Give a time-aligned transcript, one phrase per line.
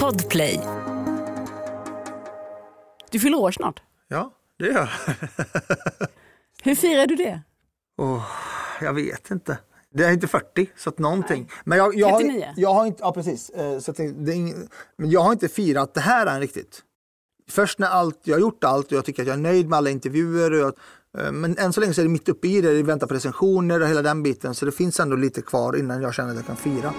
[0.00, 0.60] Podplay.
[3.10, 3.82] Du fyller år snart.
[4.08, 4.88] Ja, det gör jag.
[6.62, 7.40] Hur firar du det?
[7.98, 8.22] Oh,
[8.80, 9.58] jag vet inte.
[9.94, 11.50] Det är inte 40, så att någonting.
[11.64, 12.44] Men jag, jag, 39.
[12.46, 13.50] Har, jag har inte, ja precis.
[13.50, 14.54] Eh, Så att det, det är ing,
[14.98, 16.82] men jag har inte firat det här än riktigt.
[17.50, 19.76] Först när allt, jag har gjort allt och jag tycker att jag är nöjd med
[19.76, 20.52] alla intervjuer.
[20.52, 20.58] Och
[21.14, 23.06] jag, eh, men än så länge så är det mitt uppe i det, jag väntar
[23.06, 24.54] på recensioner och hela den biten.
[24.54, 26.94] Så det finns ändå lite kvar innan jag känner att jag kan fira.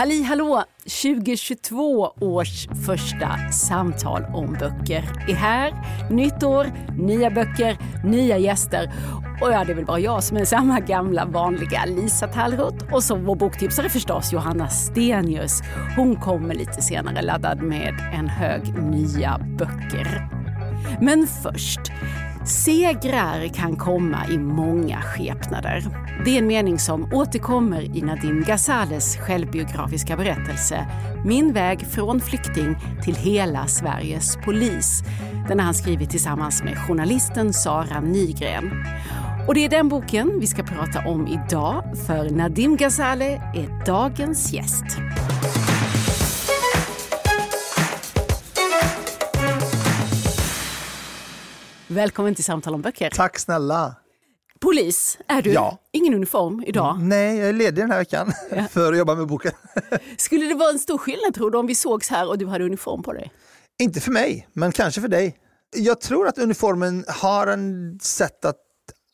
[0.00, 0.64] Halli hallå!
[1.02, 5.72] 2022 års första samtal om böcker är här.
[6.10, 6.66] Nytt år,
[6.98, 8.92] nya böcker, nya gäster.
[9.42, 12.94] Och ja, det är väl bara jag som är samma gamla vanliga Lisa Tallroth.
[12.94, 15.60] Och så vår boktipsare förstås, Johanna Stenius.
[15.96, 20.28] Hon kommer lite senare laddad med en hög nya böcker.
[21.00, 21.80] Men först,
[22.44, 25.84] segrar kan komma i många skepnader.
[26.24, 30.86] Det är en mening som återkommer i Nadim Ghazales självbiografiska berättelse
[31.24, 35.02] Min väg från flykting till hela Sveriges polis.
[35.48, 38.84] Den har han skrivit tillsammans med journalisten Sara Nygren.
[39.48, 44.52] Och det är den boken vi ska prata om idag, för Nadim Ghazale är dagens
[44.52, 44.86] gäst.
[51.90, 53.10] Välkommen till Samtal om böcker.
[53.10, 53.94] Tack snälla!
[54.60, 55.52] Polis är du.
[55.52, 55.78] Ja.
[55.92, 56.98] Ingen uniform idag.
[57.00, 58.32] Nej, jag är ledig den här veckan
[58.70, 59.52] för att jobba med boken.
[60.16, 62.64] Skulle det vara en stor skillnad tror du om vi sågs här och du hade
[62.64, 63.32] uniform på dig?
[63.82, 65.36] Inte för mig, men kanske för dig.
[65.76, 68.56] Jag tror att uniformen har en sätt att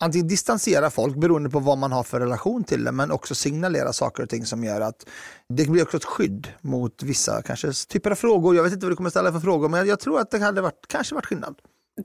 [0.00, 3.92] antingen distansera folk beroende på vad man har för relation till det, men också signalera
[3.92, 5.06] saker och ting som gör att
[5.48, 8.56] det blir också ett skydd mot vissa kanske typer av frågor.
[8.56, 10.60] Jag vet inte vad du kommer ställa för frågor, men jag tror att det hade
[10.60, 11.54] varit, kanske varit skillnad.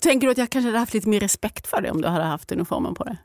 [0.02, 2.25] Tänker du att jag kanske hade haft lite mer respekt för dig om du hade
[2.25, 3.17] haft uniformen på dig?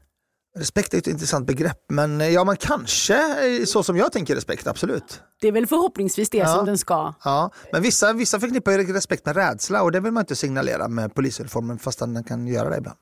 [0.59, 3.18] Respekt är ett intressant begrepp, men ja, man kanske
[3.67, 5.20] så som jag tänker respekt, absolut.
[5.40, 6.55] Det är väl förhoppningsvis det Ja.
[6.55, 7.14] som den ska.
[7.24, 10.89] Ja, men vissa, vissa förknippar ju respekt med rädsla och det vill man inte signalera
[10.89, 12.96] med polisuniformen fast den kan göra det ibland.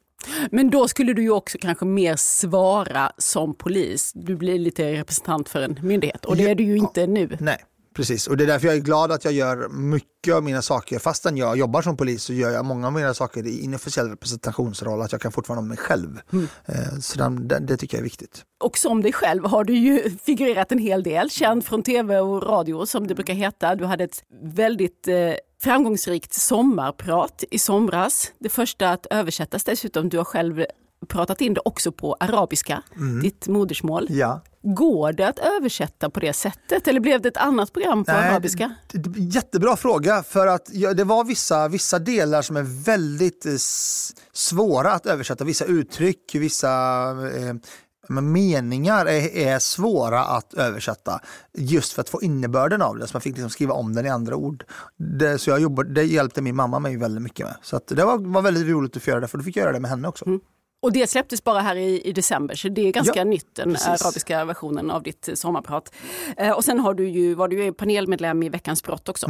[0.50, 4.12] Men då skulle du ju också kanske mer svara som polis.
[4.14, 7.36] Du blir lite representant för en myndighet och det är du ju inte nu.
[7.40, 8.26] Nej, precis.
[8.26, 10.98] Och det är därför jag är glad att jag gör mycket av mina saker.
[10.98, 15.02] Fastän jag jobbar som polis så gör jag många av mina saker i inofficiell representationsroll.
[15.02, 16.20] Att jag kan fortfarande vara mig själv.
[16.66, 18.42] Eh, Så det, det tycker jag är viktigt.
[18.64, 22.42] Och som dig själv har du ju figurerat en hel del, känd från tv och
[22.42, 23.74] radio som det brukar heta.
[23.74, 25.14] Du hade ett väldigt eh,
[25.62, 28.32] framgångsrikt sommarprat i somras.
[28.38, 30.08] Det första att översättas dessutom.
[30.08, 30.64] Du har själv
[31.04, 32.82] pratat in det också på arabiska,
[33.22, 34.06] ditt modersmål.
[34.10, 34.42] Ja.
[34.62, 38.30] Går det att översätta på det sättet eller blev det ett annat program på Nej,
[38.30, 38.74] arabiska?
[39.16, 43.52] Jättebra fråga för att ja, det var vissa, vissa delar som är väldigt eh,
[44.32, 45.44] svåra att översätta.
[45.44, 46.70] Vissa uttryck, vissa
[47.10, 47.54] eh,
[48.08, 51.20] men meningar är, är svåra att översätta
[51.52, 53.06] just för att få innebörden av det.
[53.06, 54.64] Så man fick liksom skriva om den i andra ord.
[54.96, 57.56] Det, så jag jobbade, det hjälpte min mamma mig väldigt mycket med.
[57.62, 59.80] Så det var, var väldigt roligt att få göra det för då fick göra det
[59.80, 60.24] med henne också.
[60.84, 63.72] Och det släpptes bara här i, i december så det är ganska Ja, nytt, den
[63.72, 64.02] precis.
[64.02, 65.94] arabiska versionen av ditt eh, sommarprat.
[66.36, 69.26] Eh, och sen har du ju, var du ju panelmedlem i Veckans brott också.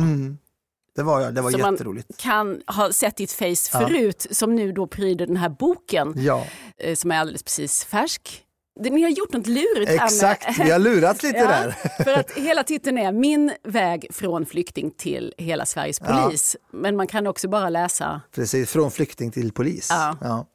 [0.97, 2.17] Det var, jag, det var Så man jätteroligt.
[2.17, 3.79] kan ha sett ditt face Ja.
[3.89, 6.47] förut som nu då pryder den här boken Ja,
[6.79, 8.41] eh, som är alldeles precis färsk.
[8.81, 10.59] Ni har gjort något lurigt exakt.
[10.59, 12.05] Vi har lurats lite Ja, där.
[12.05, 16.07] för att hela titeln är Min väg från flykting till hela Sveriges Ja.
[16.25, 16.57] polis.
[16.73, 19.89] Men man kan också bara läsa Precis, från flykting till polis.
[19.91, 20.47] Ja.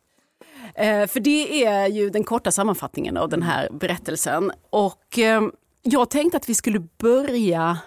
[0.76, 4.52] Eh, för det är ju den korta sammanfattningen av den här berättelsen.
[4.70, 5.42] Och eh,
[5.84, 7.78] jag tänkte att vi skulle börja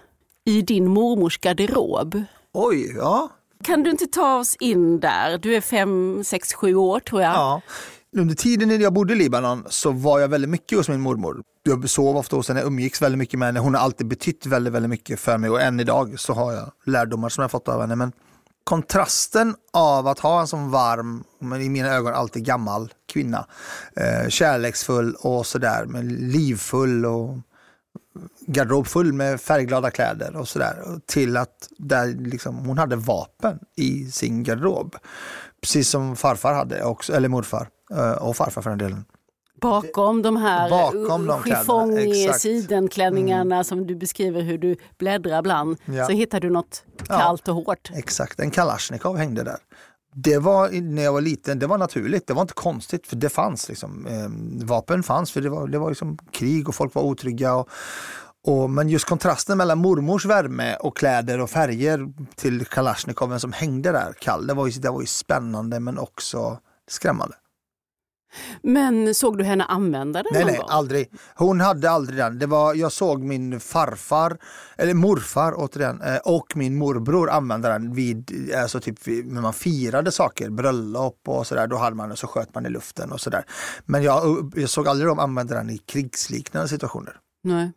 [0.45, 2.23] i din mormors garderob.
[2.53, 3.31] Oj, ja.
[3.65, 5.39] Kan du inte ta oss in där?
[5.39, 7.33] Du är fem, sex, sju år tror jag.
[7.33, 7.63] Ja.
[8.17, 11.43] Under tiden när jag bodde i Libanon så var jag väldigt mycket hos min mormor.
[11.63, 13.61] Jag sov ofta hos henne, umgicks väldigt mycket med henne.
[13.61, 16.73] Hon har alltid betytt väldigt, väldigt mycket för mig och än idag så har jag
[16.85, 17.97] lärdomar som jag fått av henne.
[17.97, 18.13] Men
[18.65, 23.47] kontrasten av att ha en sån varm, men i mina ögon alltid gammal kvinna,
[23.97, 27.39] eh, kärleksfull och sådär, men livfull och
[28.47, 31.01] garderobfull med färgglada kläder och sådär.
[31.07, 34.97] Till att där liksom, hon hade vapen i sin garderob.
[35.61, 39.05] Precis som farfar hade, också, eller morfar eh, och farfar för den delen.
[39.63, 42.41] Bakom de här Bakom de chiffong kläderna, exakt.
[42.41, 45.77] sidenklänningarna som du beskriver hur du bläddrar bland.
[45.85, 46.07] Ja.
[46.07, 47.91] Så hittar du något kallt och hårt.
[47.95, 49.57] Exakt, en Kalashnikov hängde där.
[50.15, 53.29] Det var när jag var liten, det var naturligt, det var inte konstigt för det
[53.29, 54.07] fanns liksom.
[54.07, 57.55] Eh, vapen fanns för det var, det var liksom krig och folk var otrygga.
[57.55, 57.69] Och,
[58.47, 63.93] Och, men just kontrasten mellan mormors värme och kläder och färger till Kalashnikoven som hängde
[63.93, 66.59] där kall, det var ju, det var ju spännande men också
[66.91, 67.35] skrämmande.
[68.63, 70.69] Men såg du henne använda den Nej, någon nej, gång?
[70.71, 71.11] aldrig.
[71.35, 72.39] Hon hade aldrig den.
[72.39, 74.37] Det var, jag såg min farfar,
[74.77, 80.13] eller morfar återigen, eh, och min morbror använda den vid, alltså typ när man firade
[80.13, 81.67] saker, bröllop och sådär.
[81.67, 83.45] Då hade man den så sköt man i luften och sådär.
[83.85, 87.17] Men jag, jag såg aldrig dem använda den i krigsliknande situationer.
[87.45, 87.73] Nej.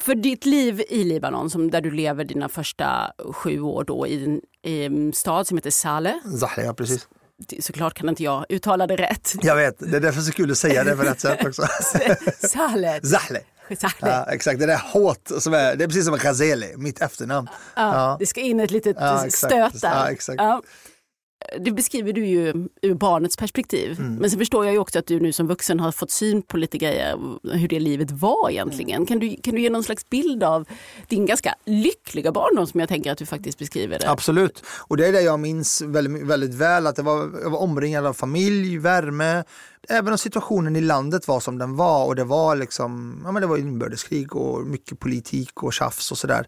[0.00, 4.24] För ditt liv i Libanon, som där du lever dina första sju år då i
[4.24, 6.14] en, i en stad som heter Saleh.
[6.40, 7.08] Zahle, ja precis.
[7.60, 9.34] Såklart kan inte jag uttala det rätt.
[9.42, 11.62] Jag vet, det är därför kul att säga det på rätt sätt också.
[12.48, 13.00] Saleh.
[13.02, 13.40] Zahle.
[14.00, 17.48] Ja, exakt, det där håt som är, det är precis som Ghazeli, mitt efternamn.
[17.76, 19.52] Ja, Det ska in ett litet Ja, exakt.
[19.52, 19.94] stöt där.
[19.94, 20.40] Ja, exakt.
[21.60, 24.00] Det beskriver du ju ur barnets perspektiv.
[24.00, 24.14] Mm.
[24.14, 26.56] Men sen förstår jag ju också att du nu som vuxen har fått syn på
[26.56, 27.18] lite grejer,
[27.52, 28.96] hur det livet var egentligen.
[28.96, 29.06] Mm.
[29.06, 30.64] Kan, du, kan du ge någon slags bild av
[31.08, 34.10] din ganska lyckliga barndom som jag tänker att du faktiskt beskriver det?
[34.10, 34.64] Absolut.
[34.66, 38.06] Och det är det jag minns väldigt, väldigt väl, att det var, jag var omringad
[38.06, 39.44] av familj, värme.
[39.88, 43.42] Även om situationen i landet var som den var och det var liksom, ja men
[43.42, 46.46] det var inbördeskrig och mycket politik och tjafs och sådär.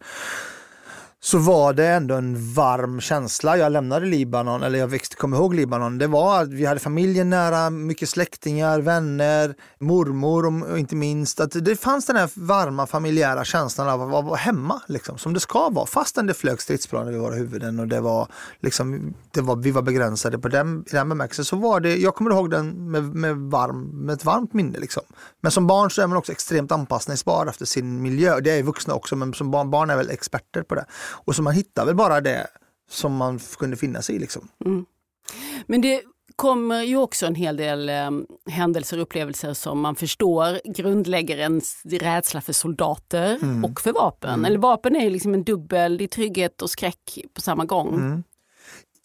[1.21, 3.57] Så var det ändå en varm känsla.
[3.57, 5.99] Jag lämnade Libanon, eller jag växte, kom ihåg Libanon.
[5.99, 11.41] Det var att vi hade familjen nära, mycket släktingar, vänner, mormor och- och inte minst.
[11.41, 15.35] Att det fanns den här varma familjära känslan av att vara vara hemma, liksom, som
[15.35, 15.87] det ska vara.
[15.87, 18.29] Fastän det flög stridsplan över våra huvuden och det var,
[18.61, 21.45] liksom, det var, vi var begränsade på den, i den bemärkelsen.
[21.45, 24.79] Så var det, jag kommer ihåg den med, med, varm, med ett varmt minne.
[24.79, 25.03] Liksom.
[25.43, 28.41] Men som barn så är man också extremt anpassningsbar efter sin miljö.
[28.41, 30.85] Det är vuxna också, men som barn, barn är väl experter på det.
[31.09, 32.47] Och så man hittar väl bara det
[32.91, 34.19] som man kunde finna sig i.
[34.19, 34.49] Liksom.
[35.67, 36.03] Men det
[36.37, 38.11] kommer ju också en hel del eh,
[38.51, 43.65] händelser och upplevelser som man förstår grundlägger en rädsla för soldater Mm.
[43.65, 44.45] och för vapen.
[44.45, 48.23] Eller vapen är ju liksom en dubbel, det är trygghet och skräck på samma gång.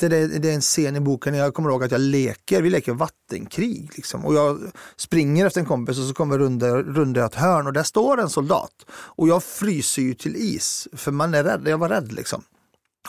[0.03, 0.29] Mm.
[0.29, 2.93] Det, det, är en scen i boken, jag kommer ihåg att jag leker, vi leker
[2.93, 3.91] vattenkrig.
[3.95, 4.25] Liksom.
[4.25, 4.59] Och jag
[4.95, 8.19] springer efter en kompis och så kommer jag runda, runda ett hörn och där står
[8.19, 8.85] en soldat.
[8.91, 12.43] Och jag fryser ju till is, för man är rädd, jag var rädd liksom.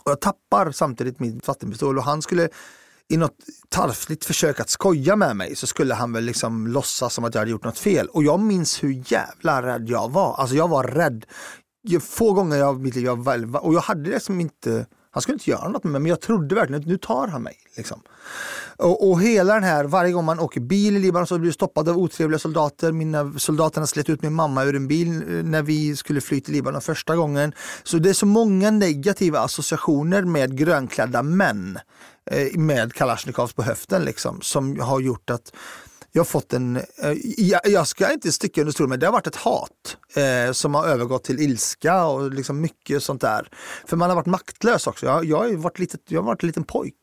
[0.04, 2.48] Och jag tappar samtidigt min vattenpistol och han skulle
[3.08, 3.36] i något
[3.68, 7.40] tarfligt försök att skoja med mig så skulle han väl liksom låtsas som att jag
[7.40, 8.08] hade gjort något fel.
[8.08, 10.34] Och jag minns hur jävla rädd jag var.
[10.34, 11.26] Alltså jag var rädd.
[12.00, 15.50] Få gånger i mitt liv jag var och jag hade liksom inte, han skulle inte
[15.50, 17.56] göra något med mig men jag trodde verkligen att nu tar han mig.
[17.76, 18.00] Liksom.
[18.76, 21.52] Och, och hela den här, varje gång man åker bil i Libanon så blir du
[21.52, 22.92] stoppad av otrevliga soldater.
[22.92, 26.54] Mina soldaterna slet ut min mamma ur en bil eh, när vi skulle fly till
[26.54, 27.52] Libanon första gången.
[27.82, 31.78] Så det är så många negativa associationer med grönklädda män
[32.30, 35.52] eh, med Kalashnikovs på höften liksom, som har gjort att
[36.12, 39.12] jag har fått en, eh, jag, jag ska inte sticka under stol men det har
[39.12, 43.48] varit ett hat eh, som har övergått till ilska och liksom mycket sånt där.
[43.86, 45.06] För man har varit maktlös också.
[45.06, 46.94] Jag, jag, har, varit litet, jag har varit en liten pojk.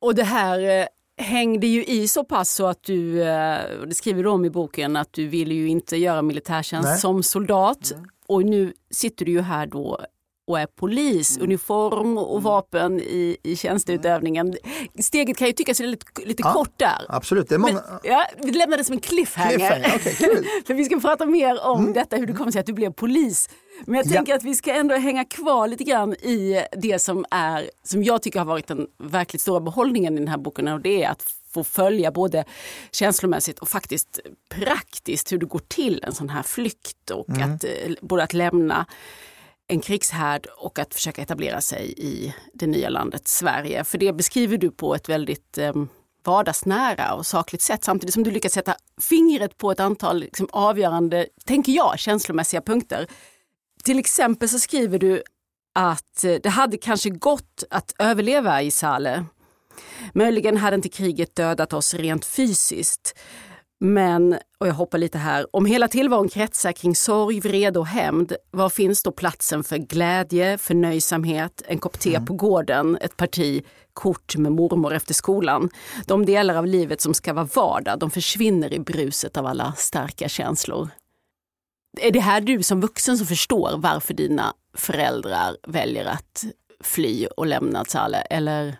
[0.00, 0.86] Och det här eh,
[1.20, 4.96] hängde ju i så pass så att du, eh, det skriver du om i boken,
[4.96, 6.98] att du ville ju inte göra militärtjänst Nej.
[6.98, 7.92] som soldat.
[8.26, 10.00] Och nu sitter du ju här då
[10.50, 11.48] och är polis, Mm.
[11.48, 14.54] uniform och vapen i, i tjänsteutövningen.
[15.00, 16.52] Steget kan ju tyckas lite, lite Ja.
[16.52, 17.06] kort där.
[17.08, 17.72] Absolut, det är många...
[17.72, 19.50] Men, ja, vi lämnar det som en cliffhanger.
[19.50, 19.98] Cliffhanger,
[20.34, 20.46] kul.
[20.66, 23.48] För vi ska prata mer om detta, hur det kommer sig att du blev polis.
[23.84, 24.10] Men jag Ja.
[24.10, 28.22] tänker att vi ska ändå hänga kvar lite grann i det som är, som jag
[28.22, 31.22] tycker har varit den verkligt stora behållningen i den här boken och det är att
[31.54, 32.44] få följa både
[32.92, 37.70] känslomässigt och faktiskt praktiskt hur det går till en sån här flykt och att eh,
[38.00, 38.86] både att lämna
[39.70, 43.84] en krigshärd och att försöka etablera sig i det nya landet Sverige.
[43.84, 45.72] För det beskriver du på ett väldigt eh,
[46.24, 51.26] vardagsnära och sakligt sätt samtidigt som du lyckas sätta fingret på ett antal liksom, avgörande,
[51.44, 53.06] tänker jag, känslomässiga punkter.
[53.84, 55.22] Till exempel så skriver du
[55.74, 59.24] att eh, det hade kanske gått att överleva i Sale.
[60.14, 63.14] Möjligen hade inte kriget dödat oss rent fysiskt.
[63.82, 68.32] Men, och jag hoppar lite här, om hela tillvaron kretsar kring sorg, vrede och hämnd,
[68.50, 74.36] var finns då platsen för glädje, förnöjsamhet, en kopp te på gården, ett parti kort
[74.36, 75.70] med mormor efter skolan?
[76.06, 80.28] De delar av livet som ska vara vardag, de försvinner i bruset av alla starka
[80.28, 80.88] känslor.
[82.00, 86.44] Är det här du som vuxen som förstår varför dina föräldrar väljer att
[86.80, 88.18] fly och lämna Sale?
[88.18, 88.76] Eller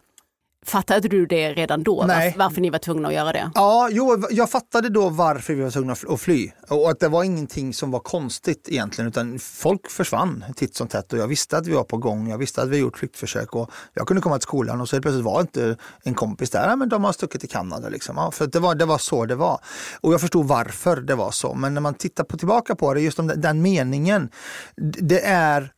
[0.66, 2.04] Fattade du det redan då?
[2.06, 2.34] Nej.
[2.38, 3.50] Varför, ni var tvungna att göra det?
[3.54, 7.24] Ja, jo, jag fattade då varför vi var tvungna att fly och att det var
[7.24, 11.66] ingenting som var konstigt egentligen utan folk försvann titt som tätt och jag visste att
[11.66, 12.30] vi var på gång.
[12.30, 15.02] Jag visste att vi gjort flyktförsök och jag kunde komma till skolan och så helt
[15.02, 16.76] plötsligt var inte en kompis där.
[16.76, 18.16] men de har stuckit till Kanada liksom.
[18.16, 19.60] Ja, för det var, det var så det var.
[20.00, 21.54] Och jag förstod varför det var så.
[21.54, 24.28] Men när man tittar på, tillbaka på det, just om den, den meningen.
[25.00, 25.72] Det är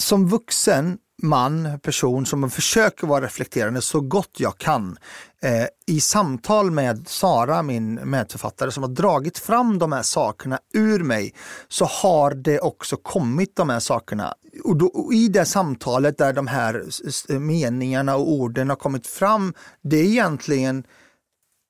[0.00, 4.96] som vuxen man, person som försöker vara reflekterande så gott jag kan.
[5.42, 10.98] Eh, I samtal med Sara, min medförfattare, som har dragit fram de här sakerna ur
[11.02, 11.34] mig,
[11.68, 14.34] så har det också kommit de här sakerna.
[14.64, 16.84] Och, då, och I det samtalet där de här
[17.38, 20.84] meningarna och orden har kommit fram, det är egentligen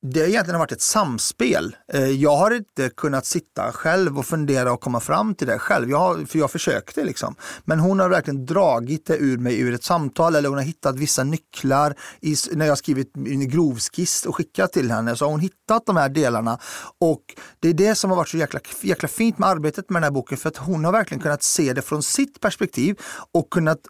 [0.02, 1.76] det har egentligen varit ett samspel.
[1.92, 5.90] Eh, jag har inte kunnat sitta själv och fundera och komma fram till det själv,
[5.90, 7.04] jag har, för jag försökte.
[7.04, 7.35] Liksom.
[7.64, 10.97] Men hon har verkligen dragit det ur mig ur ett samtal eller hon har hittat
[10.97, 11.95] vissa nycklar.
[12.21, 15.97] I, när jag skrivit en grovskiss och skickat till henne så har hon hittat de
[15.97, 16.59] här delarna.
[16.99, 17.23] Och
[17.61, 20.11] Det är det som har varit så jäkla, jäkla fint med arbetet med den här
[20.11, 22.99] boken för att hon har verkligen kunnat se det från sitt perspektiv
[23.33, 23.80] och kunnat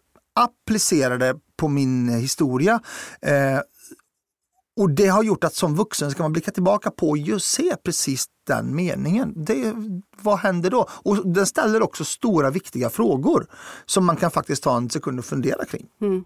[0.41, 2.81] applicera det på min historia.
[3.23, 3.61] Eh,
[4.81, 7.77] och det har gjort att som vuxen ska man blicka tillbaka på och just se
[7.85, 9.33] precis den meningen.
[9.37, 9.75] Det,
[10.23, 10.89] vad händer då?
[10.91, 13.47] Och den ställer också stora viktiga frågor
[13.87, 15.87] som man kan faktiskt ta en sekund och fundera kring.
[16.01, 16.25] Mm.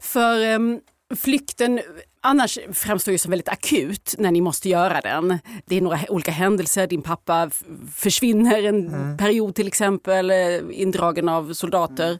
[0.00, 0.80] För um,
[1.16, 1.80] flykten
[2.20, 5.38] annars framstår ju som väldigt akut när ni måste göra den.
[5.66, 7.50] Det är några olika händelser, din pappa
[7.94, 9.16] försvinner en mm.
[9.16, 12.08] period till exempel, eh, indragen av soldater.
[12.08, 12.18] Mm.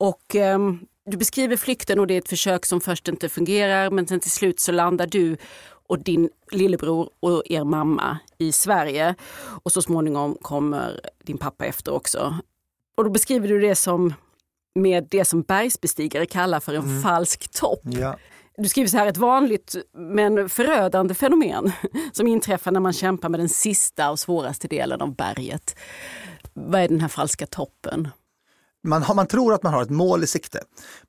[0.00, 4.06] Och um, du beskriver flykten och det är ett försök som först inte fungerar men
[4.06, 5.36] sen till slut så landar du
[5.88, 9.14] och din lillebror och er mamma i Sverige.
[9.62, 12.38] Och så småningom kommer din pappa efter också.
[12.96, 14.14] Och då beskriver du det som
[14.74, 17.02] med det som bergsbestigare kallar för en mm.
[17.02, 17.80] falsk topp.
[17.84, 18.16] Ja.
[18.56, 21.72] Du skriver så här, ett vanligt men förödande fenomen
[22.12, 25.76] som inträffar när man kämpar med den sista och svåraste delen av berget.
[26.54, 28.08] Vad är den här falska toppen?
[28.84, 30.60] Man, har, man tror att man har ett mål i sikte,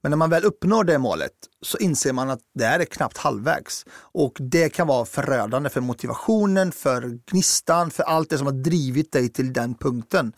[0.03, 3.85] men när man väl uppnår det målet så inser man att det är knappt halvvägs.
[3.91, 9.11] Och det kan vara förödande för motivationen, för gnistan, för allt det som har drivit
[9.11, 10.33] dig till den punkten.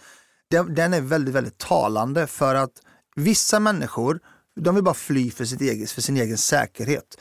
[0.49, 2.73] Den, den är väldigt, väldigt talande för att
[3.15, 4.19] vissa människor
[4.55, 7.17] de vill bara fly för, sitt eget, för sin egen säkerhet.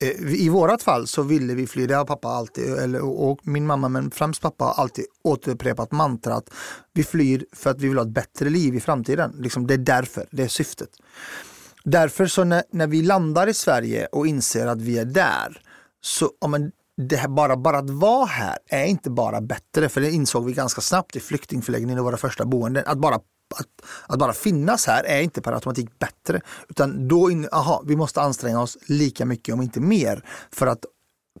[0.00, 3.66] Eh, I vårat fall så ville vi fly, det har pappa alltid, eller, och min
[3.66, 6.50] mamma men främst pappa har alltid återupprepat mantrat.
[6.92, 9.34] Vi flyr för att vi vill ha ett bättre liv i framtiden.
[9.38, 10.90] Liksom, det är därför, det är syftet.
[11.84, 15.62] Därför så när, när vi landar i Sverige och inser att vi är där,
[16.00, 20.00] så ja, men det här, bara, bara att vara här är inte bara bättre, för
[20.00, 22.84] det insåg vi ganska snabbt i flyktingförläggningen och våra första boenden.
[22.86, 23.20] Att bara
[23.58, 26.40] att, att, bara finnas här är inte per automatik bättre.
[26.68, 30.84] Utan då, in, aha, vi måste anstränga oss lika mycket, om inte mer, för att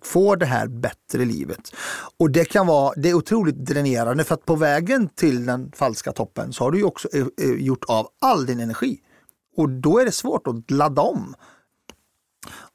[0.02, 1.72] få det här bättre livet.
[2.18, 6.12] Och det kan vara, det är otroligt dränerande för att på vägen till den falska
[6.12, 9.00] toppen så har du också eh, eh, gjort av all din energi.
[9.56, 11.34] Och då är det svårt att ladda om.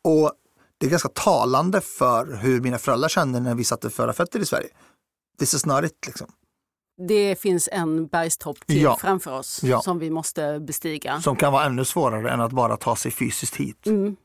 [0.02, 0.32] Och
[0.78, 4.46] det är ganska talande för hur mina föräldrar kände när vi satte förra fötter i
[4.46, 4.70] Sverige.
[5.40, 6.28] This is not it liksom
[6.98, 8.98] det finns en bergstopp till ja.
[9.02, 9.82] framför oss ja.
[9.82, 11.22] som vi måste bestiga.
[11.22, 13.86] Som kan vara ännu svårare än att bara ta sig fysiskt hit.
[13.86, 14.16] Mm.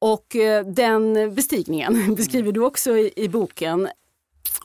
[0.00, 3.88] Och eh, den bestigningen beskriver du också i, i boken.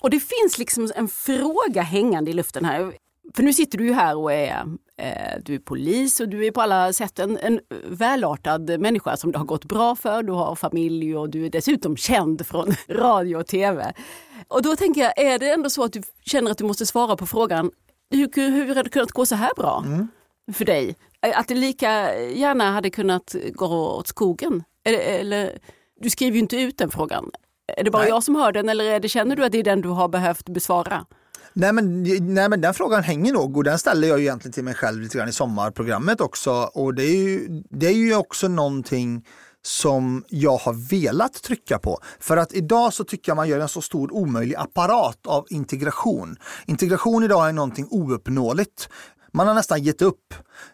[0.02, 2.94] Och det finns liksom en fråga hängande i luften här.
[3.36, 4.66] För nu sitter du ju här och är,
[4.98, 9.32] eh, du är polis och du är på alla sätt en, en välartad människa som
[9.32, 10.24] det har gått bra för.
[10.24, 13.94] Du har familj och du är dessutom känd från radio och tv.
[14.48, 17.16] Och då tänker jag, är det ändå så att du känner att du måste svara
[17.16, 17.72] på frågan,
[18.12, 20.08] hur, hur hade det kunnat gå så här bra mm.
[20.54, 20.96] för dig?
[21.36, 24.64] Att det lika gärna hade kunnat gå åt skogen?
[24.84, 25.60] Eller, eller,
[26.02, 27.32] du skriver ju inte ut den frågan.
[27.78, 28.10] Är det bara Nej.
[28.10, 30.08] jag som hör den eller är det, känner du att det är den du har
[30.08, 31.06] behövt besvara?
[31.54, 32.04] Nej men,
[32.34, 35.02] nej men den frågan hänger nog och den ställer jag ju egentligen till mig själv
[35.02, 36.52] lite grann i sommarprogrammet också.
[36.52, 39.26] Och det är ju, det är ju också någonting
[39.62, 42.00] som jag har velat trycka på.
[42.20, 46.38] För att idag så tycker jag man gör en så stor omöjlig apparat av integration.
[46.66, 48.90] Integration idag är någonting ouppnåeligt.
[49.34, 50.34] Man har nästan gett upp.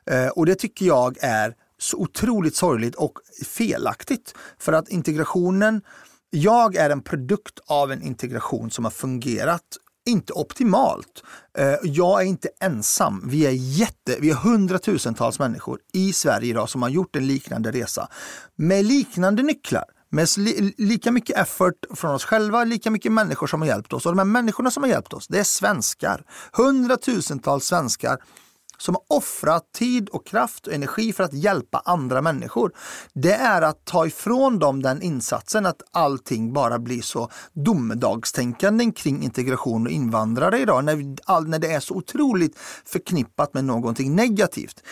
[0.10, 3.14] Eh, och det tycker jag är så otroligt sorgligt och
[3.46, 4.34] felaktigt.
[4.60, 5.82] För att integrationen
[6.30, 9.62] jag är en produkt av en integration som har fungerat
[10.06, 11.24] inte optimalt.
[11.58, 13.24] Eh, jag är inte ensam.
[13.26, 17.72] Vi är jätte, vi är hundratusentals människor i Sverige idag som har gjort en liknande
[17.72, 18.08] resa
[18.56, 19.84] med liknande nycklar.
[20.10, 20.28] Med
[20.78, 24.06] lika mycket effort från oss själva, lika mycket människor som har hjälpt oss.
[24.06, 26.24] Och de här människorna som har hjälpt oss, det är svenskar.
[26.52, 28.18] Hundratusentals svenskar
[28.78, 32.72] som har offrat tid och kraft och energi för att hjälpa andra människor.
[33.14, 39.24] Det är att ta ifrån dem den insatsen att allting bara blir så domedagstänkande kring
[39.24, 44.84] integration och invandrare idag när, all, när det är så otroligt förknippat med någonting negativt.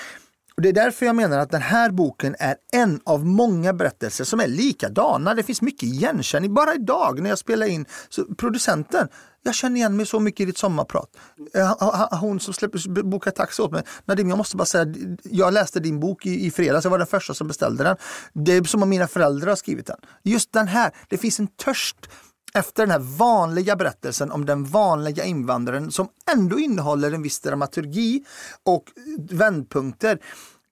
[0.56, 4.24] Och Det är därför jag menar att den här boken är en av många berättelser
[4.24, 5.34] som är likadana.
[5.34, 6.54] Det finns mycket igenkänning.
[6.54, 9.08] Bara idag när jag spelar in, så producenten,
[9.44, 11.10] jag känner igen mig så mycket i ditt sommarprat.
[11.54, 13.84] Eh, hon som släpper, bokar taxi åt mig.
[14.06, 17.08] Nadim, jag måste bara säga, jag läste din bok i, i fredags, jag var den
[17.08, 17.98] första som beställde den.
[18.34, 19.98] Det är som om mina föräldrar har skrivit den.
[20.24, 22.10] Just den här, det finns en törst
[22.54, 28.24] efter den här vanliga berättelsen om den vanliga invandraren som ändå innehåller en viss dramaturgi
[28.64, 28.84] och
[29.30, 30.20] vändpunkter.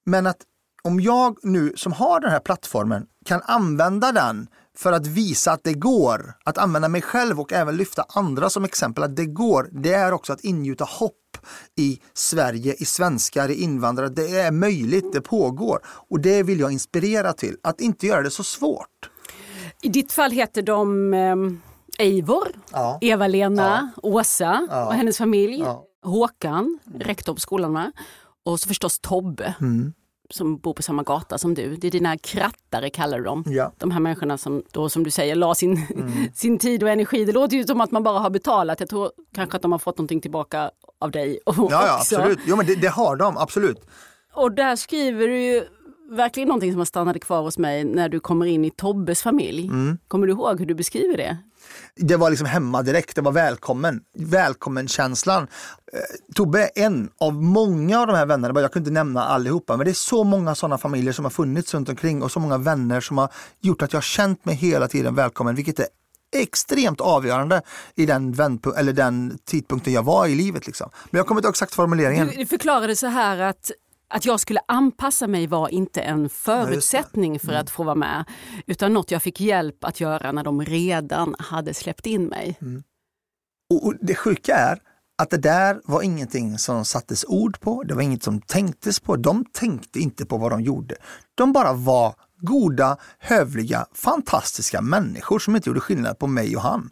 [0.05, 0.37] Men att
[0.83, 4.47] om jag nu som har den här plattformen kan använda den
[4.81, 8.63] för att visa att det går, att använda mig själv och även lyfta andra som
[8.63, 11.37] exempel att det går, det är också att ingjuta hopp
[11.77, 14.09] i Sverige, i svenskar, i invandrare.
[14.09, 18.31] Det är möjligt, det pågår och det vill jag inspirera till, att inte göra det
[18.31, 19.09] så svårt.
[19.81, 22.97] I ditt fall heter de eh, Eivor, ja.
[23.01, 24.09] Eva-Lena, ja.
[24.09, 24.85] Åsa ja.
[24.85, 25.65] och hennes familj,
[26.03, 27.91] Håkan, rektor på skolan med,
[28.45, 29.55] och så förstås Tobbe.
[29.61, 29.93] Mm
[30.31, 31.75] som bor på samma gata som du.
[31.75, 33.43] Det är dina krattare kallar du dem.
[33.47, 33.71] Ja.
[33.77, 36.11] De här människorna som då som du säger la sin, mm.
[36.33, 37.25] sin tid och energi.
[37.25, 38.79] Det låter ju som att man bara har betalat.
[38.79, 42.39] Jag tror kanske att de har fått någonting tillbaka av dig ja, ja, absolut.
[42.45, 43.85] Jo, men det, det, har de, absolut.
[44.33, 45.63] Och där skriver du ju
[46.11, 49.67] verkligen någonting som har stannat kvar hos mig när du kommer in i Tobbes familj.
[49.67, 49.97] Mm.
[50.07, 51.37] Kommer du ihåg hur du beskriver det?
[51.95, 54.01] Det var liksom hemma direkt, det var välkommen.
[54.17, 55.43] Välkommen-känslan.
[55.93, 55.99] Eh,
[56.35, 59.85] Tobbe är en av många av de här vännerna, jag kunde inte nämna allihopa, men
[59.85, 63.01] det är så många sådana familjer som har funnits runt omkring och så många vänner
[63.01, 65.87] som har gjort att jag känt mig hela tiden välkommen, vilket är
[66.35, 67.61] extremt avgörande
[67.95, 68.35] i den,
[68.77, 70.67] eller den tidpunkten jag var i livet.
[70.67, 70.89] Liksom.
[71.09, 72.31] Men jag kommer inte ihåg exakt formuleringen.
[72.37, 73.71] Du förklarade så här att
[74.11, 77.61] att jag skulle anpassa mig var inte en förutsättning för mm.
[77.61, 78.25] att få vara med,
[78.67, 82.57] utan något jag fick hjälp att göra när de redan hade släppt in mig.
[82.61, 82.83] Mm.
[83.83, 84.79] Och Det sjuka är
[85.21, 89.15] att det där var ingenting som sattes ord på, det var inget som tänktes på.
[89.15, 90.95] De tänkte inte på vad de gjorde.
[91.35, 96.89] De bara var goda, hövliga, fantastiska människor som inte gjorde skillnad på mig och han.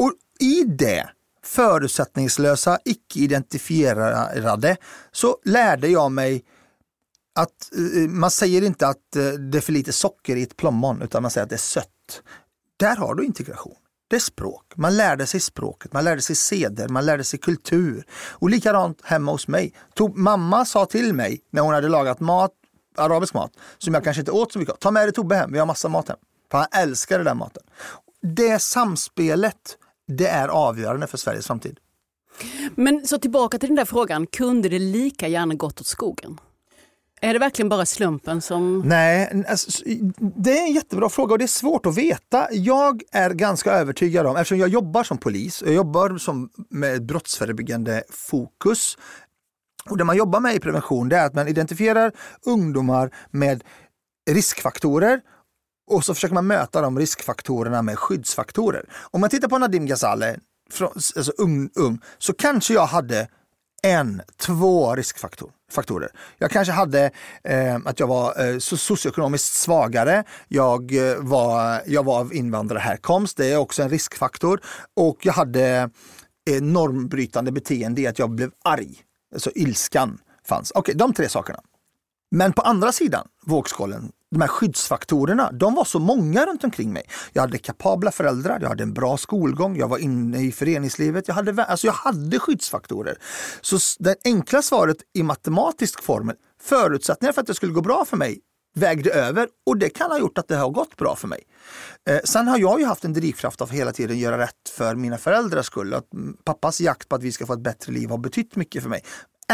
[0.00, 1.08] Och i det
[1.44, 4.76] förutsättningslösa, icke-identifierade,
[5.12, 6.44] så lärde jag mig
[7.34, 11.02] att eh, man säger inte att eh, det är för lite socker i ett plommon,
[11.02, 12.22] utan man säger att det är sött.
[12.76, 13.76] Där har du integration.
[14.08, 14.72] Det är språk.
[14.74, 18.04] Man lärde sig språket, man lärde sig seder, man lärde sig kultur.
[18.12, 19.74] Och likadant hemma hos mig.
[19.94, 22.50] Tog, mamma sa till mig när hon hade lagat mat,
[22.96, 25.52] arabisk mat, som jag kanske inte åt så mycket av, Ta med dig Tobbe hem,
[25.52, 26.16] vi har massa mat hem.
[26.50, 27.62] För han älskar den maten.
[28.22, 31.78] Det samspelet det är avgörande för Sveriges framtid.
[32.74, 36.40] Men så tillbaka till den där frågan, kunde det lika gärna gått åt skogen?
[37.20, 38.82] Är det verkligen bara slumpen som...
[38.86, 39.82] Nej, alltså,
[40.18, 42.48] det är en jättebra fråga och det är svårt att veta.
[42.52, 48.02] Jag är ganska övertygad om, eftersom jag jobbar som polis, jag jobbar som med brottsförebyggande
[48.10, 48.98] fokus.
[49.90, 52.12] Och det man jobbar med i prevention det är att man identifierar
[52.46, 53.64] ungdomar med
[54.30, 55.20] riskfaktorer
[55.90, 58.88] och så försöker man möta de riskfaktorerna med skyddsfaktorer.
[59.10, 60.36] Om man tittar på Nadim Ghazale,
[60.80, 63.28] alltså ung, ung, så kanske jag hade
[63.82, 66.10] en, två riskfaktorer.
[66.38, 67.10] Jag kanske hade
[67.44, 73.52] eh, att jag var eh, socioekonomiskt svagare, jag, eh, var, jag var av invandrarhärkomst, det
[73.52, 74.60] är också en riskfaktor.
[74.96, 75.90] Och jag hade
[76.50, 78.96] eh, normbrytande beteende i att jag blev arg.
[79.34, 80.70] Alltså ilskan fanns.
[80.70, 81.60] Okej, okay, de tre sakerna.
[82.30, 87.02] Men på andra sidan vågskålen de här skyddsfaktorerna, de var så många runt omkring mig.
[87.32, 91.28] Jag hade kapabla föräldrar, jag hade en bra skolgång, jag var inne i föreningslivet.
[91.28, 93.18] Jag hade, alltså jag hade skyddsfaktorer.
[93.60, 98.16] Så det enkla svaret i matematisk formel, förutsättningar för att det skulle gå bra för
[98.16, 98.40] mig
[98.74, 101.42] vägde över och det kan ha gjort att det har gått bra för mig.
[102.08, 105.18] Eh, sen har jag ju haft en drivkraft av hela tiden göra rätt för mina
[105.18, 105.94] föräldrars skull.
[105.94, 106.08] Att
[106.44, 109.02] pappas jakt på att vi ska få ett bättre liv har betytt mycket för mig.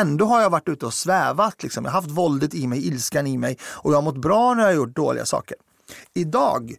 [0.01, 1.63] Ändå har jag varit ute och svävat.
[1.63, 1.85] Liksom.
[1.85, 4.63] Jag har haft våldet i mig, ilskan i mig och jag har mått bra när
[4.63, 5.57] jag har gjort dåliga saker.
[6.15, 6.75] Idag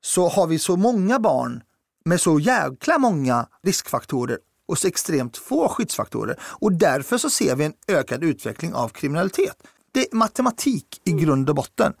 [0.00, 1.62] så har vi så många barn
[2.04, 6.38] med så jäkla många riskfaktorer och så extremt få skyddsfaktorer.
[6.42, 9.56] Och därför så ser vi en ökad utveckling av kriminalitet.
[9.92, 11.92] Det är matematik i grund och botten.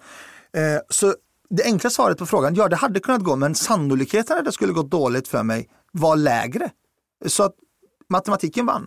[0.52, 1.14] Eh, så
[1.50, 4.72] det enkla svaret på frågan, ja det hade kunnat gå men sannolikheten att det skulle
[4.72, 6.70] gå dåligt för mig var lägre.
[7.26, 7.54] Så att
[8.08, 8.86] matematiken vann.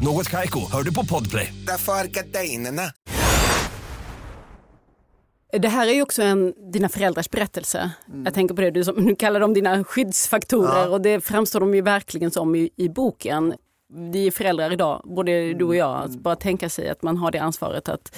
[0.00, 1.54] Något Kaiko, hör du på Podplay.
[1.66, 2.82] Därför är gardinerna.
[5.52, 7.90] Det här är ju också en, dina föräldrars berättelse.
[8.24, 11.74] Jag tänker på det, du, som, du kallar dem dina skyddsfaktorer och det framstår de
[11.74, 13.54] ju verkligen som i, i boken.
[14.12, 17.30] Vi är föräldrar idag, både du och jag, att bara tänka sig att man har
[17.30, 18.16] det ansvaret att,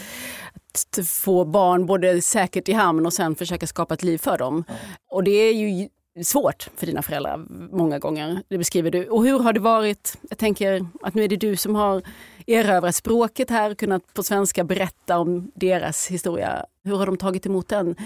[0.98, 4.64] att få barn både säkert i hamn och sen försöka skapa ett liv för dem.
[5.10, 5.88] Och det är ju
[6.24, 9.08] svårt för dina föräldrar många gånger, det beskriver du.
[9.08, 10.16] Och hur har det varit?
[10.28, 12.02] Jag tänker att nu är det du som har
[12.46, 16.66] erövrat språket här, kunnat på svenska berätta om deras historia.
[16.84, 17.96] Hur har de tagit emot den?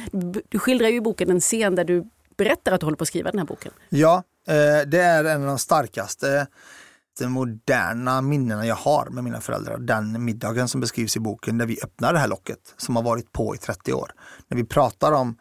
[0.48, 2.05] Du skildrar ju i boken en scen där du
[2.37, 3.72] berättar att du håller på att skriva den här boken.
[3.88, 6.46] Ja, eh, det är en av de starkaste
[7.18, 9.79] de moderna minnena jag har med mina föräldrar.
[9.79, 13.33] Den middagen som beskrivs i boken där vi öppnar det här locket som har varit
[13.33, 14.12] på i 30 år.
[14.48, 15.37] När vi pratar om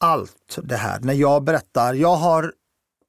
[0.00, 1.00] allt det här.
[1.00, 2.52] När jag berättar, jag har,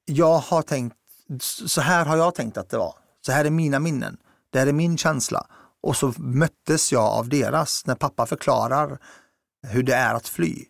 [0.06, 0.96] jag har tänkt,
[1.42, 2.96] så här har jag tänkt att det var.
[3.26, 4.18] Så här är mina minnen.
[4.50, 5.48] Det här är min känsla.
[5.82, 9.00] Och så möttes jag av deras när pappa förklarar
[9.68, 10.66] hur det är att fly.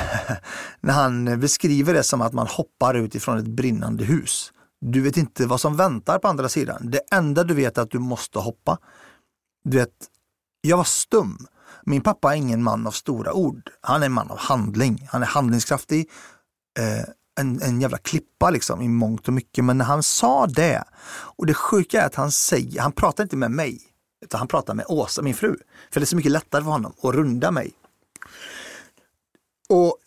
[0.80, 4.52] när han beskriver det som att man hoppar ut ifrån ett brinnande hus.
[4.80, 6.90] Du vet inte vad som väntar på andra sidan.
[6.90, 8.78] Det enda du vet är att du måste hoppa.
[9.64, 9.94] Du vet,
[10.60, 11.46] jag var stum.
[11.86, 13.70] Min pappa är ingen man av stora ord.
[13.80, 15.08] Han är en man av handling.
[15.10, 16.10] Han är handlingskraftig.
[16.78, 17.04] Eh,
[17.40, 19.64] en, en jävla klippa liksom i mångt och mycket.
[19.64, 23.36] Men när han sa det, och det sjuka är att han säger, han pratar inte
[23.36, 23.80] med mig,
[24.24, 25.56] utan han pratar med Åsa, min fru.
[25.92, 27.72] För det är så mycket lättare för honom att runda mig.
[29.68, 29.98] Och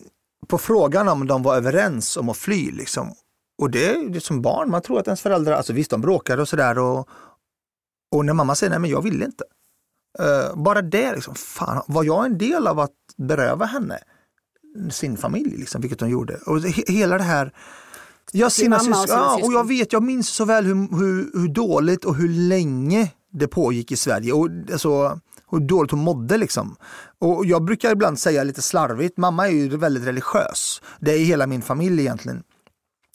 [0.47, 3.13] på frågan om de var överens om att fly, liksom,
[3.61, 6.41] och det är det som barn, man tror att ens föräldrar, alltså visst de bråkade
[6.41, 7.09] och sådär och,
[8.11, 9.43] och när mamma säger nej men jag vill inte.
[10.19, 13.99] Uh, bara det, liksom, fan, var jag en del av att beröva henne
[14.91, 16.37] sin familj, liksom, vilket hon gjorde.
[16.45, 17.53] Och he, hela det här
[18.31, 22.05] Ja, sina sina Ja, och jag vet, jag minns så väl hur, hur, hur dåligt
[22.05, 25.19] och hur länge det pågick i Sverige och alltså,
[25.51, 26.37] hur dåligt hon mådde.
[26.37, 26.75] Liksom.
[27.19, 30.81] Och jag brukar ibland säga lite slarvigt, mamma är ju väldigt religiös.
[30.99, 32.43] Det är hela min familj egentligen.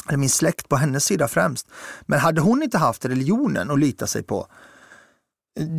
[0.08, 1.68] Eller min släkt på hennes sida främst.
[2.02, 4.46] Men hade hon inte haft religionen att lita sig på,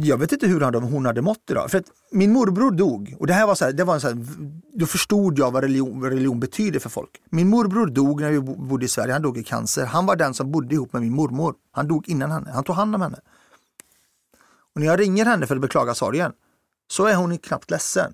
[0.04, 1.72] jag vet inte hur hade- hon hade mått idag.
[1.72, 4.08] För att min morbror dog och det här var så här, det var en så
[4.08, 4.26] här,
[4.74, 7.10] då förstod jag vad religion, vad religion betyder för folk.
[7.30, 9.86] Min morbror dog när vi bodde i Sverige, han dog i cancer.
[9.86, 11.56] Han var den som bodde ihop med min mormor.
[11.72, 13.20] Han dog innan henne, han tog hand om henne.
[14.76, 16.32] Och när jag ringer henne för att beklaga sorgen
[16.88, 18.14] så är hon knappt ledsen.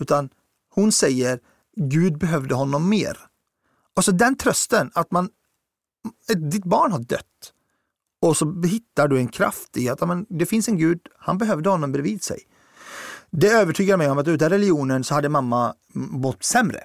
[0.00, 0.28] Utan
[0.74, 1.40] hon säger
[1.76, 3.18] Gud behövde honom mer.
[3.96, 5.28] Alltså den trösten att man,
[6.36, 7.52] ditt barn har dött.
[8.22, 11.70] Och så hittar du en kraft i att amen, det finns en Gud, han behövde
[11.70, 12.38] honom bredvid sig.
[13.30, 16.80] Det övertygar mig om att utan religionen så hade mamma mått sämre.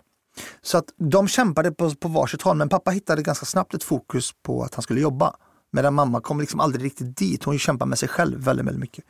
[0.61, 4.31] Så att de kämpade på, på varsitt håll, men pappa hittade ganska snabbt ett fokus
[4.43, 5.35] på att han skulle jobba.
[5.71, 9.05] Medan mamma kom liksom aldrig riktigt dit, hon kämpade med sig själv väldigt, väldigt mycket.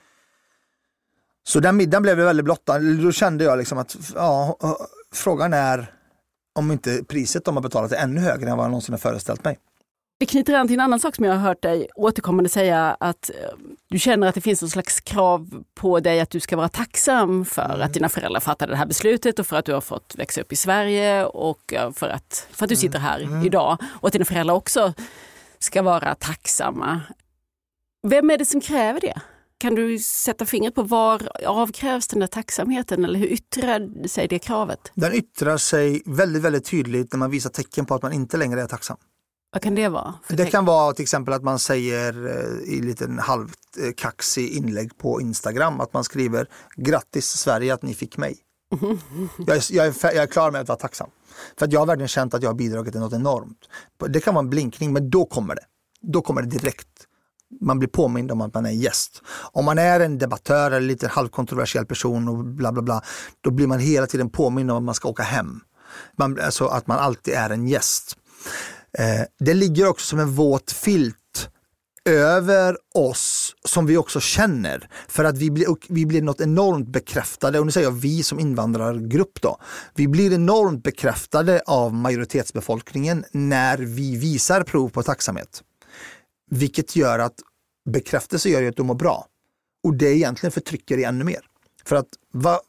[1.47, 2.79] Så den middagen blev väldigt blottad.
[2.79, 4.57] Då kände jag liksom att ja,
[5.13, 5.93] frågan är
[6.55, 9.43] om inte priset de har betalat är ännu högre än vad jag någonsin har föreställt
[9.43, 9.59] mig.
[10.19, 13.30] Det knyter an till en annan sak som jag har hört dig återkommande säga att
[13.30, 13.36] eh,
[13.89, 17.45] du känner att det finns någon slags krav på dig att du ska vara tacksam
[17.45, 20.41] för att dina föräldrar fattade det här beslutet och för att du har fått växa
[20.41, 24.25] upp i Sverige och för att, för att du sitter här idag och att dina
[24.25, 24.93] föräldrar också
[25.60, 27.01] ska vara tacksamma.
[28.08, 29.21] Vem är det som kräver det?
[29.60, 34.39] Kan du sätta fingret på var avkrävs den där tacksamheten eller hur yttrar sig det
[34.39, 34.91] kravet?
[34.93, 38.62] Den yttrar sig väldigt, väldigt tydligt när man visar tecken på att man inte längre
[38.62, 38.97] är tacksam.
[39.51, 40.13] Vad kan det vara?
[40.29, 44.97] Det kan vara till exempel att man säger eh, i liten halvt eh, kaxig inlägg
[44.97, 48.38] på Instagram att man skriver grattis Sverige att ni fick mig.
[49.47, 51.10] Jag är, jag, är, jag är klar med att vara tacksam.
[51.60, 53.57] För att jag har verkligen känt att jag har bidragit till något enormt.
[54.07, 55.63] Det kan vara en blinkning men då kommer det.
[56.01, 56.88] Då kommer det direkt.
[57.62, 59.21] Man blir påmind om att man är gäst.
[59.51, 63.01] Om man är en debattör eller lite halvkontroversiell person och bla bla bla,
[63.41, 65.60] då blir man hela tiden påmind om att man ska åka hem.
[66.17, 68.17] Man, alltså att man alltid är en gäst.
[68.97, 71.17] Eh, det ligger också som en våt filt
[72.08, 74.89] över oss som vi också känner.
[75.08, 78.39] För att vi blir, vi blir något enormt bekräftade, och nu säger jag vi som
[78.39, 79.60] invandrargrupp då.
[79.95, 85.63] Vi blir enormt bekräftade av majoritetsbefolkningen när vi visar prov på tacksamhet.
[86.52, 87.36] Vilket gör att
[87.89, 89.28] bekräftelse gör ju att du mår bra.
[89.84, 91.41] Och det egentligen förtrycker dig ännu mer.
[91.86, 92.60] För att va,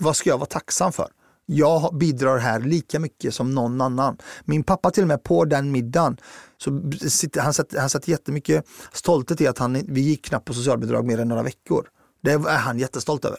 [0.00, 1.08] vad ska jag vara tacksam för?
[1.50, 4.16] Jag bidrar här lika mycket som någon annan.
[4.44, 6.16] Min pappa till och med på den middagen,
[6.58, 10.54] så sitter, han, satt, han satt jättemycket stolthet i att han, vi gick knappt på
[10.54, 11.88] socialbidrag mer än några veckor.
[12.22, 13.38] Det är han jättestolt över.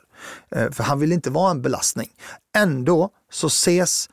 [0.51, 2.09] Eh, för han vill inte vara en belastning.
[2.57, 4.09] Ändå så ses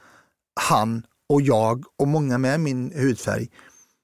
[0.61, 3.49] han och jag och många med min hudfärg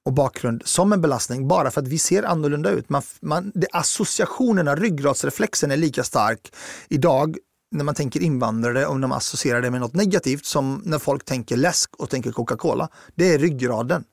[0.05, 2.89] och bakgrund som en belastning bara för att vi ser annorlunda ut.
[2.89, 6.55] Man, man, det, associationerna, ryggradsreflexen är lika stark
[6.89, 7.37] idag
[7.73, 11.25] när man tänker invandrare och när man associerar det med något negativt som när folk
[11.25, 12.89] tänker läsk och tänker Coca-Cola.
[13.15, 14.05] Det är ryggraden.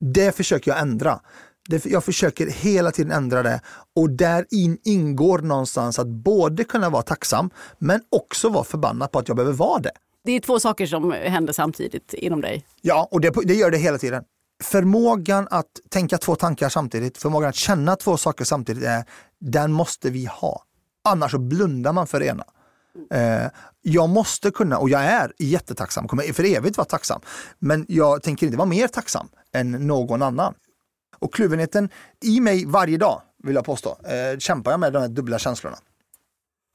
[0.00, 1.20] Det försöker jag ändra.
[1.84, 3.60] jag försöker hela tiden ändra det
[3.96, 9.18] och där in ingår någonstans att både kunna vara tacksam men också vara förbannad på
[9.18, 9.92] att jag behöver vara det.
[10.24, 12.64] Det är två saker som händer samtidigt inom dig.
[12.80, 14.24] Ja, och det, det gör det hela tiden.
[14.62, 19.04] Förmågan att tänka två tankar samtidigt, förmågan att känna två saker samtidigt, är,
[19.40, 20.64] den måste vi ha.
[21.04, 22.44] Annars så blundar man för det ena.
[23.10, 23.50] Eh,
[23.82, 27.20] jag måste kunna, och jag är jättetacksam, kommer för evigt vara tacksam.
[27.58, 30.54] Men jag tänker inte vara mer tacksam än någon annan.
[31.18, 31.88] Och kluvenheten
[32.24, 35.76] i mig varje dag, vill jag påstå, eh, kämpar jag med de här dubbla känslorna.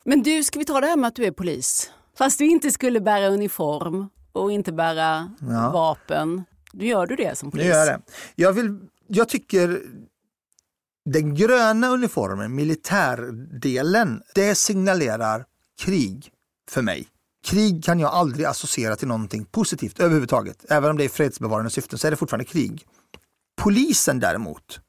[0.05, 1.91] Men du, ska vi ta det här med att du är polis?
[2.17, 5.71] Fast du inte skulle bära uniform och inte bära ja.
[5.71, 6.43] vapen.
[6.73, 7.63] Nu gör du det som polis.
[7.63, 8.01] Nu gör jag det.
[8.35, 9.81] Jag, vill, jag tycker
[11.05, 15.45] den gröna uniformen, militärdelen, det signalerar
[15.79, 16.31] krig
[16.69, 17.07] för mig.
[17.45, 20.65] Krig kan jag aldrig associera till någonting positivt överhuvudtaget.
[20.69, 22.85] Även om det är fredsbevarande syften så är det fortfarande krig.
[23.61, 24.79] Polisen däremot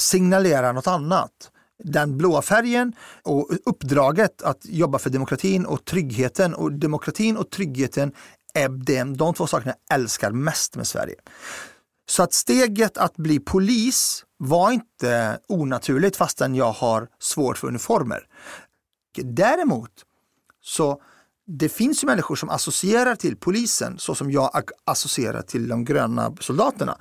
[0.00, 1.50] signalerar något annat.
[1.84, 2.92] Den blåa färgen
[3.22, 6.54] och uppdraget att jobba för demokratin och tryggheten.
[6.54, 8.12] Och demokratin och tryggheten
[8.54, 11.16] är de, de två sakerna jag älskar mest med Sverige.
[12.08, 18.26] Så att steget att bli polis var inte onaturligt fastän jag har svårt för uniformer.
[19.22, 19.90] Däremot
[20.64, 21.02] så
[21.46, 24.50] det finns ju människor som associerar till polisen så som jag
[24.84, 26.98] associerar till de gröna soldaterna.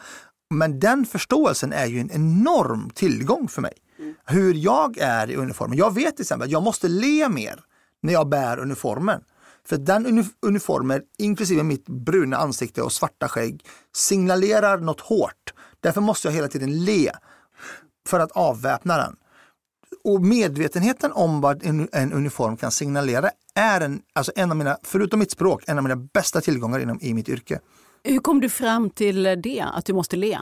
[0.49, 3.73] Men den förståelsen är ju en enorm tillgång för mig.
[3.99, 4.15] Mm.
[4.25, 5.77] Hur jag är i uniformen.
[5.77, 7.59] Jag vet till exempel att jag måste le mer
[8.01, 9.21] när jag bär uniformen.
[9.65, 15.53] För den uniformen, inklusive mitt bruna ansikte och svarta skägg, signalerar något hårt.
[15.79, 17.11] Därför måste jag hela tiden le
[18.07, 19.15] för att avväpna den.
[20.03, 24.77] Och medvetenheten om vad en, en uniform kan signalera är en, alltså en av mina,
[24.83, 27.59] förutom mitt språk, en av mina bästa tillgångar inom, i mitt yrke.
[28.03, 30.39] Hur kom du fram till det, att du måste le?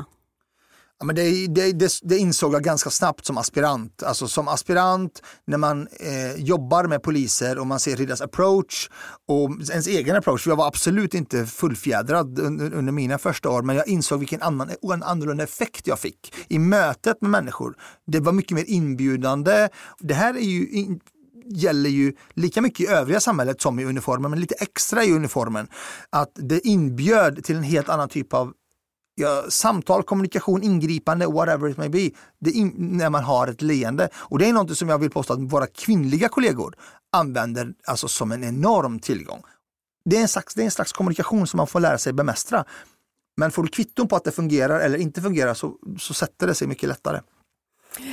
[1.02, 4.04] Ja, men det, det, det, det, insåg jag ganska snabbt som aspirant.
[4.04, 8.90] Alltså som aspirant när man eh, jobbar med poliser och man ser deras approach
[9.28, 10.48] och ens egen approach.
[10.48, 14.70] Jag var absolut inte fullfjädrad under, under mina första år men jag insåg vilken annan,
[14.94, 17.76] en annorlunda effekt jag fick i mötet med människor.
[18.08, 19.70] Det var mycket mer inbjudande.
[20.00, 21.00] Det här är ju in,
[21.46, 25.68] gäller ju lika mycket i övriga samhället som i uniformen, men lite extra i uniformen.
[26.10, 28.54] Att det inbjöd till en helt annan typ av
[29.22, 32.12] ja, samtal, kommunikation, ingripande, whatever it may be,
[32.52, 34.10] in, när man har ett leende.
[34.16, 36.76] Och det är något som jag vill påstå att våra kvinnliga kollegor
[37.12, 39.44] använder alltså som en enorm tillgång.
[40.06, 42.66] Det är en slags, det är en slags kommunikation som man får lära sig bemästra.
[43.38, 46.56] Men får du kvitton på att det fungerar eller inte fungerar så, så sätter det
[46.56, 47.20] sig mycket lättare.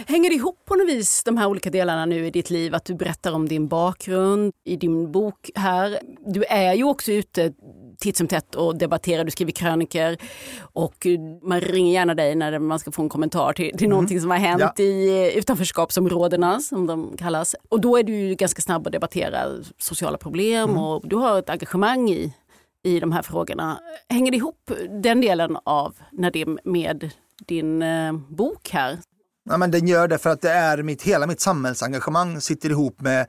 [0.06, 2.74] Hänger det ihop på något vis, de här olika delarna nu i ditt liv?
[2.74, 5.98] Att du berättar om din bakgrund i din bok här.
[6.26, 7.52] Du är ju också ute
[7.98, 10.18] titt som tätt och debatterar, du skriver kröniker
[10.60, 11.06] och
[11.42, 13.90] man ringer gärna dig när man ska få en kommentar till, till mm.
[13.90, 14.84] någonting som har hänt ja.
[14.84, 17.54] i utanförskapsområdena som de kallas.
[17.68, 19.46] Och då är du ganska snabb att debattera
[19.78, 20.82] sociala problem mm.
[20.82, 22.34] och du har ett engagemang i,
[22.82, 23.80] i de här frågorna.
[24.08, 24.70] Hänger det ihop
[25.02, 27.10] den delen av Nadim med
[27.46, 28.98] din eh, bok här?
[29.48, 33.00] Ja, men den gör det för att det är mitt, hela mitt samhällsengagemang sitter ihop
[33.00, 33.26] med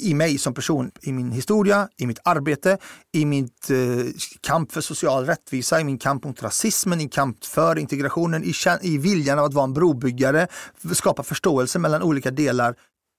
[0.00, 2.78] i mig som person, i min historia, i mitt arbete,
[3.12, 4.06] i mitt eh,
[4.40, 8.52] kamp för social rättvisa, i min kamp mot rasismen, i kamp för integrationen, i,
[8.82, 10.46] i viljan av att vara en brobyggare,
[10.92, 12.74] skapa förståelse mellan olika delar.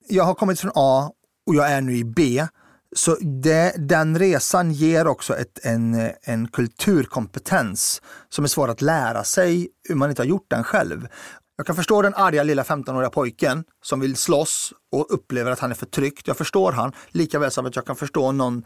[0.08, 1.10] Jag har kommit från A
[1.46, 2.46] och jag är nu i B.
[2.96, 9.24] Så det, den resan ger också ett, en, en kulturkompetens som är svår att lära
[9.24, 11.08] sig om man inte har gjort den själv.
[11.58, 15.70] Jag kan förstå den arga lilla 15-åriga pojken som vill slåss och upplever att han
[15.70, 16.26] är förtryckt.
[16.26, 18.64] Jag förstår han, lika väl som att jag kan förstå någon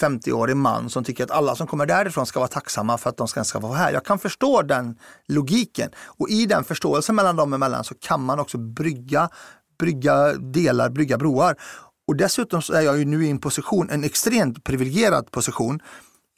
[0.00, 3.28] 50-årig man som tycker att alla som kommer därifrån ska vara tacksamma för att de
[3.28, 3.92] ska, ska vara här.
[3.92, 4.98] Jag kan förstå den
[5.28, 9.28] logiken och i den förståelsen mellan dem emellan så kan man också brygga,
[9.78, 11.56] brygga delar, brygga broar.
[12.08, 15.80] Och dessutom så är jag ju nu i en position, en extremt privilegierad position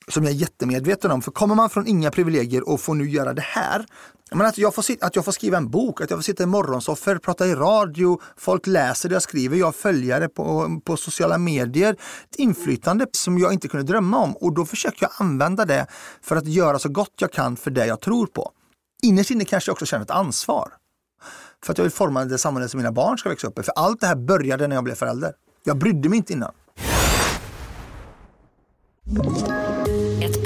[0.09, 1.23] som jag är jättemedveten om.
[1.23, 3.87] För kommer man från inga privilegier och får nu göra det här
[4.31, 6.47] men att, jag får, att jag får skriva en bok, att jag får sitta i
[6.47, 11.39] morgonsoffer, prata i radio, folk läser det jag skriver, jag har följare på, på sociala
[11.39, 11.93] medier.
[12.31, 15.87] Ett inflytande som jag inte kunde drömma om och då försöker jag använda det
[16.23, 18.53] för att göra så gott jag kan för det jag tror på.
[19.03, 20.73] Innerst inne kanske jag också känner ett ansvar.
[21.65, 23.63] För att jag vill forma det samhälle som mina barn ska växa upp i.
[23.63, 25.33] För allt det här började när jag blev förälder.
[25.65, 26.53] Jag brydde mig inte innan.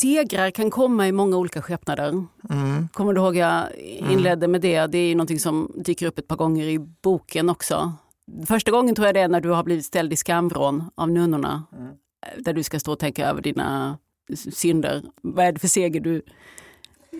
[0.00, 2.24] Segrar kan komma i många olika skepnader.
[2.92, 4.86] Kommer du ihåg jag inledde med det?
[4.86, 7.92] Det är ju någonting som dyker upp ett par gånger i boken också.
[8.46, 11.62] Första gången tror jag det är när du har blivit ställd i skamvrån av nunnorna.
[12.38, 13.98] Där du ska stå och tänka över dina
[14.52, 15.02] synder.
[15.22, 16.22] Vad är det för seger du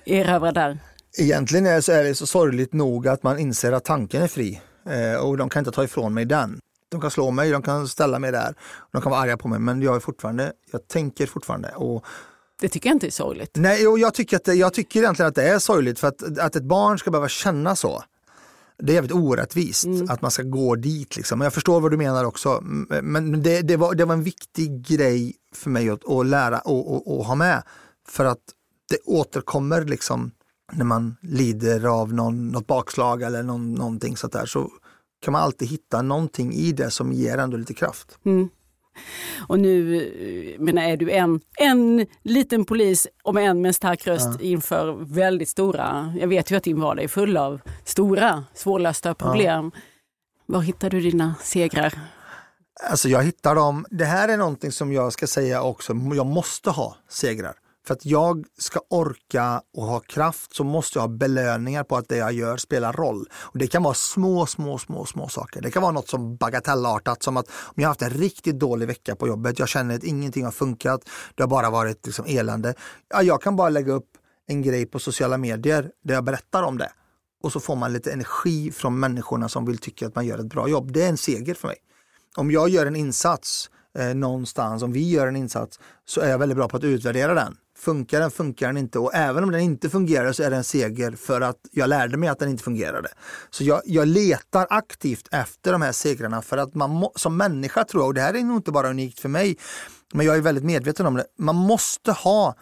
[0.07, 0.79] erövrar där?
[1.19, 4.61] Egentligen är, så är det så sorgligt nog att man inser att tanken är fri
[4.87, 6.61] eh, och de kan inte ta ifrån mig den.
[6.89, 8.55] De kan slå mig, de kan ställa mig där,
[8.93, 11.69] de kan vara arga på mig men jag är fortfarande, jag tänker fortfarande.
[11.69, 12.05] Och,
[12.61, 13.51] Det tycker jag inte är sorgligt.
[13.55, 16.57] nej, och jag, tycker att jag tycker egentligen att det är sorgligt för att, att
[16.57, 18.03] ett barn ska behöva känna så.
[18.79, 21.17] Det är jävligt orättvist att man ska gå dit.
[21.17, 21.41] Liksom.
[21.41, 22.61] Jag förstår vad du menar också.
[22.63, 26.59] Men men det, det, var, det var en viktig grej för mig att, att lära
[26.59, 27.63] och, och, och ha med.
[28.09, 28.39] För att
[28.89, 30.31] det återkommer liksom
[30.73, 34.47] när man lider av någon, något bakslag eller någon, någonting sånt där.
[34.47, 34.71] Så
[35.21, 38.19] kan man alltid hitta någonting i det som ger ändå lite kraft.
[38.25, 38.49] Mm.
[39.49, 44.07] Och nu eh, menar, är du en, en liten polis, om en med en stark
[44.07, 49.15] röst, inför väldigt stora, jag vet ju att din vardag är full av stora svårlösta
[49.15, 49.71] problem.
[50.47, 51.95] Var hittar du dina segrar?
[52.91, 53.87] Alltså jag hittar dem.
[53.91, 57.55] Det här är någonting som jag ska säga också, jag måste ha segrar.
[57.87, 62.09] För att jag ska orka och ha kraft så måste jag ha belöningar på att
[62.09, 63.29] det jag gör spelar roll.
[63.33, 65.61] Och Det kan vara små, små, små, små saker.
[65.63, 68.87] Det kan vara något som bagatellartat som att om jag har haft en riktigt dålig
[68.87, 72.75] vecka på jobbet, jag känner att ingenting har funkat, det har bara varit liksom elände.
[73.09, 74.11] Ja, jag kan bara lägga upp
[74.47, 76.91] en grej på sociala medier där jag berättar om det.
[77.43, 80.47] Och så får man lite energi från människorna som vill tycka att man gör ett
[80.47, 80.93] bra jobb.
[80.93, 81.77] Det är en seger för mig
[82.37, 86.39] om jag gör en insats eh, någonstans, om vi gör en insats, så är jag
[86.39, 87.57] väldigt bra på att utvärdera den.
[87.87, 88.99] Funkar den, funkar den inte?
[88.99, 92.17] Och även om den inte fungerar så är det en seger för att jag lärde
[92.17, 93.09] mig att den inte fungerade.
[93.51, 97.85] Så jag, jag letar aktivt efter de här segrarna för att man må, som människa
[97.85, 99.57] tror jag, och det här är nog inte bara unikt för mig,
[100.15, 102.55] men jag är väldigt medveten om det, man måste ha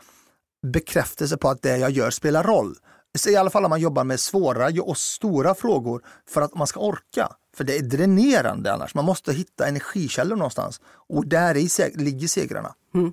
[0.73, 2.77] bekräftelse på att det jag gör spelar roll.
[3.19, 6.67] Så I alla fall om man jobbar med svåra och stora frågor för att man
[6.67, 7.29] ska orka.
[7.57, 8.95] För det är dränerande annars.
[8.95, 10.81] Man måste hitta energikällor någonstans.
[11.09, 12.75] Och där i seg- ligger segrarna.
[12.95, 13.13] Mm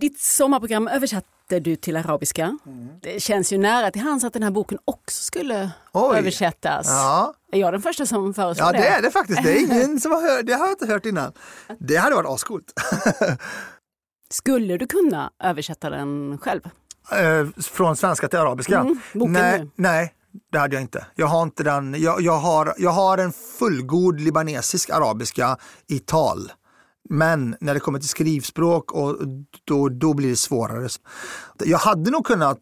[0.00, 2.58] ditt sommarprogram översatte du till arabiska.
[3.02, 6.18] Det känns ju nära till hands att den här boken också skulle Oj.
[6.18, 6.86] översättas.
[6.88, 7.34] Ja.
[7.52, 8.78] Är jag den första som föreslår ja, det?
[8.78, 9.42] det är det faktiskt.
[9.42, 11.32] Det är ingen som har hört, det har jag inte hört innan.
[11.78, 12.72] Det hade varit ascoolt.
[14.30, 16.60] Skulle du kunna översätta den själv?
[17.12, 18.78] Eh, Från svenska till arabiska?
[18.78, 19.70] Mm, nej, nu.
[19.76, 20.14] nej,
[20.52, 21.06] det hade jag inte.
[21.14, 21.94] Jag har inte den.
[21.98, 25.56] Jag, jag, har, jag har en fullgod libanesisk arabiska
[25.88, 26.52] i tal.
[27.12, 29.16] Men när det kommer till skrivspråk och
[29.64, 30.88] då, då blir det svårare.
[31.64, 32.58] Jag hade nog kunnat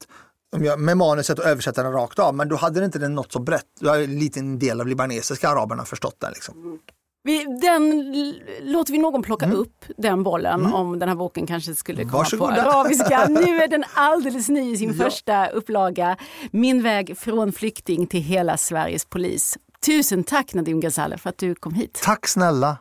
[0.79, 3.39] med manuset och översätta den rakt av, men då hade det inte den nått så
[3.39, 3.65] brett.
[3.81, 6.33] Då har en liten del av libanesiska araberna förstått den.
[6.33, 6.79] Liksom.
[7.23, 8.35] Vi, den,
[8.73, 12.65] låter vi någon plocka upp den bollen om den här boken kanske skulle komma Varsågoda.
[12.65, 13.27] på arabiska.
[13.29, 15.05] Nu är den alldeles ny i sin Ja.
[15.05, 16.17] första upplaga.
[16.51, 19.59] Min väg från flykting till hela Sveriges polis.
[19.87, 22.01] Tusen tack Nadim Ghazale för att du kom hit.
[22.05, 22.79] Tack snälla!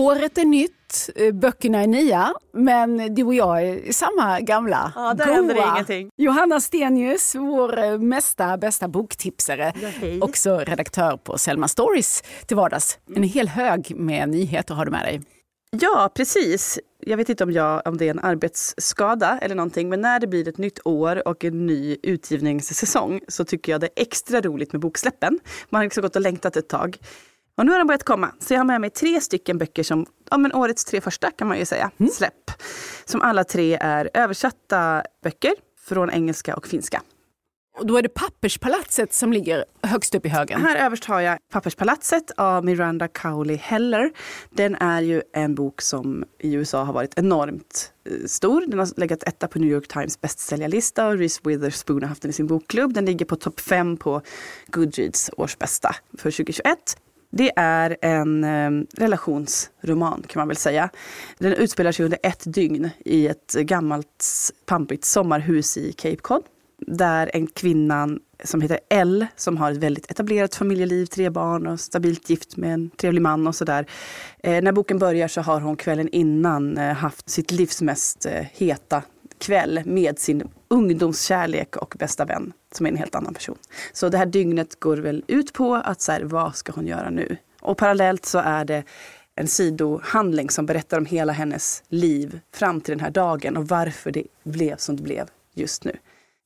[0.00, 4.92] Året är nytt, eh, böckerna är nya, men du och jag är samma gamla.
[4.94, 6.10] Ja, där händer ingenting.
[6.16, 10.20] Johanna Stenius, vår eh, mesta bästa boktipsare, hej.
[10.20, 12.98] också redaktör på Selma Stories till vardags.
[13.16, 15.20] En hel hög med nyheter har du med dig.
[15.70, 16.78] Ja, precis.
[17.00, 20.26] Jag vet inte om, jag, om det är en arbetsskada eller någonting, men när det
[20.26, 24.72] blir ett nytt år och en ny utgivningssäsong så tycker jag det är extra roligt
[24.72, 25.38] med boksläppen.
[25.68, 26.98] Man har liksom gått och längtat ett tag.
[27.60, 30.06] Och nu har de börjat komma, så jag har med mig tre stycken böcker som,
[30.30, 32.50] ja men årets tre första kan man ju säga, släpp.
[33.04, 35.52] Som alla tre är översatta böcker
[35.88, 37.02] från engelska och finska.
[37.78, 40.60] Och då är det Papperspalatset som ligger högst upp i högen.
[40.60, 44.12] Här överst har jag Papperspalatset av Miranda Cowley Heller.
[44.50, 48.60] Den är ju en bok som i USA har varit enormt eh, stor.
[48.66, 52.30] Den har legat etta på New York Times bästsäljarlista och Reese Witherspoon har haft den
[52.30, 52.94] i sin bokklubb.
[52.94, 54.22] Den ligger på topp fem på
[54.66, 56.96] Goodreads årsbästa för 2021.
[57.30, 60.90] Det är en eh, relationsroman kan man väl säga.
[61.38, 64.24] Den utspelar sig under ett dygn i ett gammalt
[64.66, 66.42] pampigt sommarhus i Cape Cod
[66.86, 68.08] där en kvinna
[68.44, 72.74] som heter L som har ett väldigt etablerat familjeliv, tre barn och stabilt gift med
[72.74, 73.86] en trevlig man och sådär.
[74.42, 78.46] Eh, när boken börjar så har hon kvällen innan eh, haft sitt livs mest eh,
[78.52, 79.02] heta
[79.40, 83.58] kväll med sin ungdomskärlek och bästa vän som är en helt annan person.
[83.92, 87.10] Så det här dygnet går väl ut på att så här, vad ska hon göra
[87.10, 87.36] nu?
[87.60, 88.84] Och parallellt så är det
[89.34, 94.10] en sidohandling som berättar om hela hennes liv fram till den här dagen och varför
[94.10, 95.92] det blev som det blev just nu.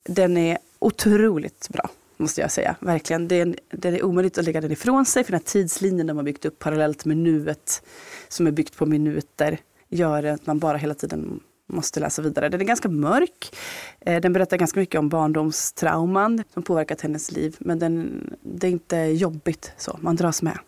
[0.08, 2.76] Den är otroligt bra, måste jag säga.
[2.80, 3.28] Verkligen.
[3.28, 6.16] Det är, det är omöjligt att lägga den ifrån sig, för den här tidslinjen de
[6.16, 7.82] har byggt upp parallellt med nuet,
[8.28, 12.48] som är byggt på minuter, gör att man bara hela tiden måste läsa vidare.
[12.48, 13.56] Den är ganska mörk.
[14.00, 17.56] Eh, den berättar ganska mycket om barndomstrauman som påverkat hennes liv.
[17.58, 20.58] Men den, det är inte jobbigt så, man dras med.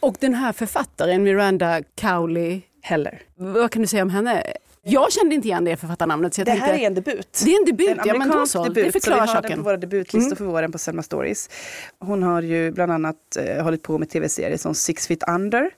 [0.00, 4.44] Och den här författaren, Miranda Cowley Heller, vad kan du säga om henne?
[4.86, 6.34] Jag kände inte igen det författarnamnet.
[6.34, 7.42] Så jag det tänkte, här är en debut.
[7.44, 8.64] Det är en debut, en ja men då så.
[8.64, 9.50] Debut, det förklarar så vi har saken.
[9.50, 10.36] den på våra debutlistor mm.
[10.36, 11.50] för våren på Selma Stories.
[11.98, 15.70] Hon har ju bland annat eh, hållit på med tv-serier som Six Feet Under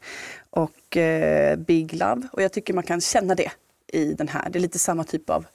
[0.50, 2.22] och eh, Big Love.
[2.32, 3.50] Och jag tycker man kan känna det
[3.92, 4.48] i den här.
[4.50, 5.46] Det är lite samma typ av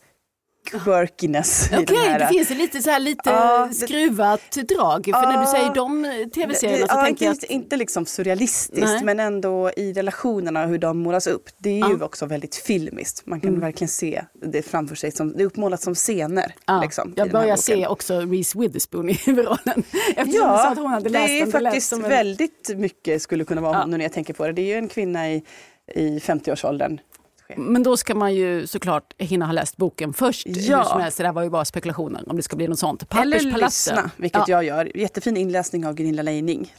[0.71, 2.19] quirkiness Okej, här.
[2.19, 5.05] det finns lite, så här, lite Ja, det- skruvat drag.
[5.05, 6.03] För när du säger de
[6.33, 7.51] tv-serierna så ja, tänker jag inte, att...
[7.51, 9.03] inte liksom surrealistiskt Nej.
[9.03, 11.49] men ändå i relationerna hur de målas upp.
[11.57, 13.25] Det är ju också väldigt filmiskt.
[13.25, 13.61] Man kan Mm.
[13.61, 15.11] verkligen se det framför sig.
[15.11, 16.55] Som, det är uppmålat som scener.
[16.67, 19.83] Ja, liksom, jag börjar se också Reese Witherspoon i huvudrollen.
[20.07, 21.49] Eftersom du sa Ja, att hon hade det läst är den.
[21.51, 23.81] Det lät faktiskt en- väldigt mycket skulle kunna vara Ja.
[23.81, 24.53] hon nu när jag tänker på det.
[24.53, 25.43] Det är ju en kvinna i,
[25.95, 26.99] i 50-årsåldern.
[27.57, 30.47] Men då ska man ju såklart hinna ha läst boken först.
[30.47, 30.83] Ja.
[30.83, 33.03] Som helst, det där var ju bara spekulationer om det ska bli något sånt.
[33.21, 34.63] Eller lyssna, vilket Ja.
[34.63, 34.97] jag gör.
[34.97, 36.73] Jättefin inläsning av Gunilla Leining.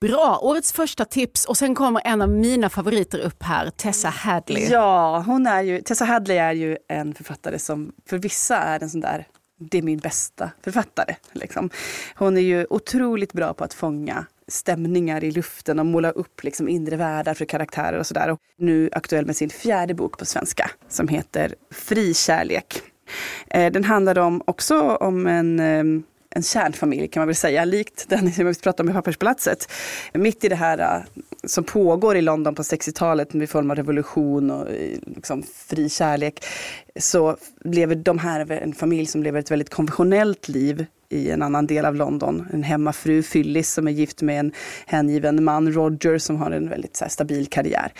[0.00, 1.44] Bra, årets första tips.
[1.44, 4.68] Och sen kommer en av mina favoriter upp här, Tessa Hadley.
[4.70, 8.90] Ja, hon är ju, Tessa Hadley är ju en författare som för vissa är en
[8.90, 9.26] sån där,
[9.70, 11.14] det är min bästa författare.
[11.32, 11.70] Liksom.
[12.16, 16.68] Hon är ju otroligt bra på att fånga stämningar i luften och måla upp liksom
[16.68, 18.36] inre världar för karaktärer och sådär.
[18.58, 22.82] Nu aktuell med sin fjärde bok på svenska som heter Fri kärlek.
[23.50, 26.02] Eh, den handlar om, också om en eh,
[26.34, 29.72] en kärnfamilj kan man väl säga, likt den som vi pratade om i Papperspalatset.
[30.14, 31.02] Mitt i det här eh,
[31.46, 36.44] som pågår i London på 60-talet med form av revolution och eh, liksom, fri kärlek,
[36.96, 41.66] så lever de här en familj som lever ett väldigt konventionellt liv i en annan
[41.66, 42.48] del av London.
[42.52, 44.52] En hemmafru, Phyllis, som är gift med en
[44.86, 47.92] hängiven man, Roger, som har en väldigt så här, stabil karriär.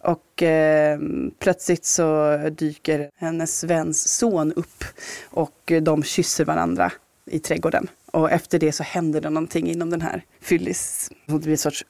[0.00, 0.98] Och eh,
[1.38, 4.84] plötsligt så dyker hennes väns son upp
[5.30, 6.92] och de kysser varandra
[7.30, 7.88] i trädgården.
[8.12, 11.10] Och efter det så händer det någonting inom den här Phyllis.
[11.26, 11.84] Det blir en sorts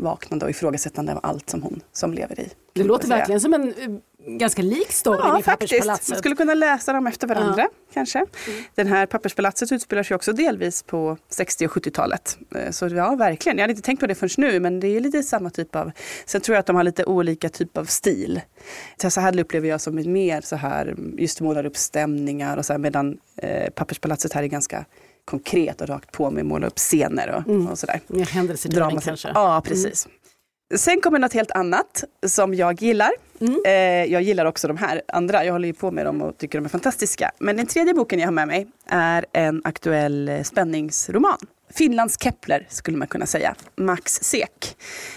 [0.00, 2.48] uppvaknande och ifrågasättande av allt som hon som lever i.
[2.72, 5.70] Det låter verkligen som en eh, ganska lik story Ja, i faktiskt.
[5.72, 6.08] Papperspalatset.
[6.08, 8.26] Man skulle kunna läsa dem efter varandra kanske.
[8.74, 12.38] Den här Papperspalatset utspelar sig också delvis på 60 och 70-talet.
[12.54, 13.58] Eh, Så ja, verkligen.
[13.58, 15.90] Jag hade inte tänkt på det förrän nu, men det är lite samma typ av...
[16.26, 18.40] Sen tror jag att de har lite olika typ av stil.
[18.96, 22.78] Tessa Hadley upplever jag som mer så här, just målar upp stämningar och så här,
[22.78, 24.84] medan eh, Papperspalatset här är ganska
[25.30, 28.00] konkret och rakt på med att måla upp scener och, och sådär.
[28.06, 29.28] Mer händelsedrivning kanske.
[29.34, 30.08] Ja, precis.
[30.74, 33.10] Sen kommer något helt annat som jag gillar.
[33.66, 33.72] Eh,
[34.12, 35.44] jag gillar också de här andra.
[35.44, 37.32] Jag håller ju på med dem och tycker de är fantastiska.
[37.38, 41.38] Men den tredje boken jag har med mig är en aktuell eh, spänningsroman.
[41.70, 43.54] Finlands Kepler skulle man kunna säga.
[43.76, 44.76] Max Sek.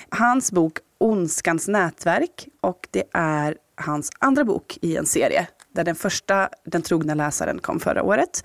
[0.09, 5.47] Hans bok Ondskans nätverk och det är hans andra bok i en serie.
[5.76, 8.43] Där den första, Den trogna läsaren, kom förra året.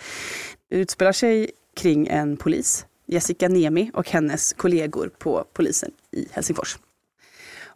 [0.71, 6.79] Det utspelar sig kring en polis, Jessica Niemi och hennes kollegor på polisen i Helsingfors.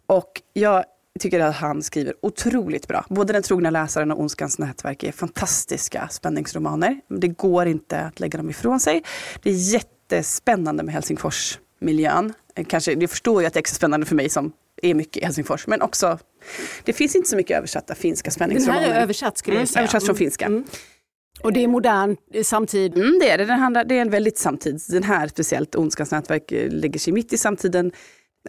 [0.05, 0.83] Och jag
[1.19, 3.05] tycker att han skriver otroligt bra.
[3.09, 6.99] Både Den trogna läsaren och Ondskans nätverk är fantastiska spänningsromaner.
[7.07, 9.03] Det går inte att lägga dem ifrån sig.
[9.43, 12.33] Det är jättespännande med Helsingforsmiljön.
[12.67, 14.51] Kanske, jag förstår ju att det är extra spännande för mig som
[14.81, 15.67] är mycket i Helsingfors.
[15.67, 16.19] Men också,
[16.83, 18.81] det finns inte så mycket översatta finska Den spänningsromaner.
[18.87, 19.81] här är översatt skulle Mm, jag säga.
[19.81, 20.63] översatt från finska.
[21.41, 22.97] Och det är modern samtid.
[22.97, 23.45] Mm, det är det.
[23.45, 24.81] Den handlar, det är en väldigt samtid.
[24.89, 27.91] Den här speciellt, Ondskans nätverk, eh, lägger sig mitt i samtiden.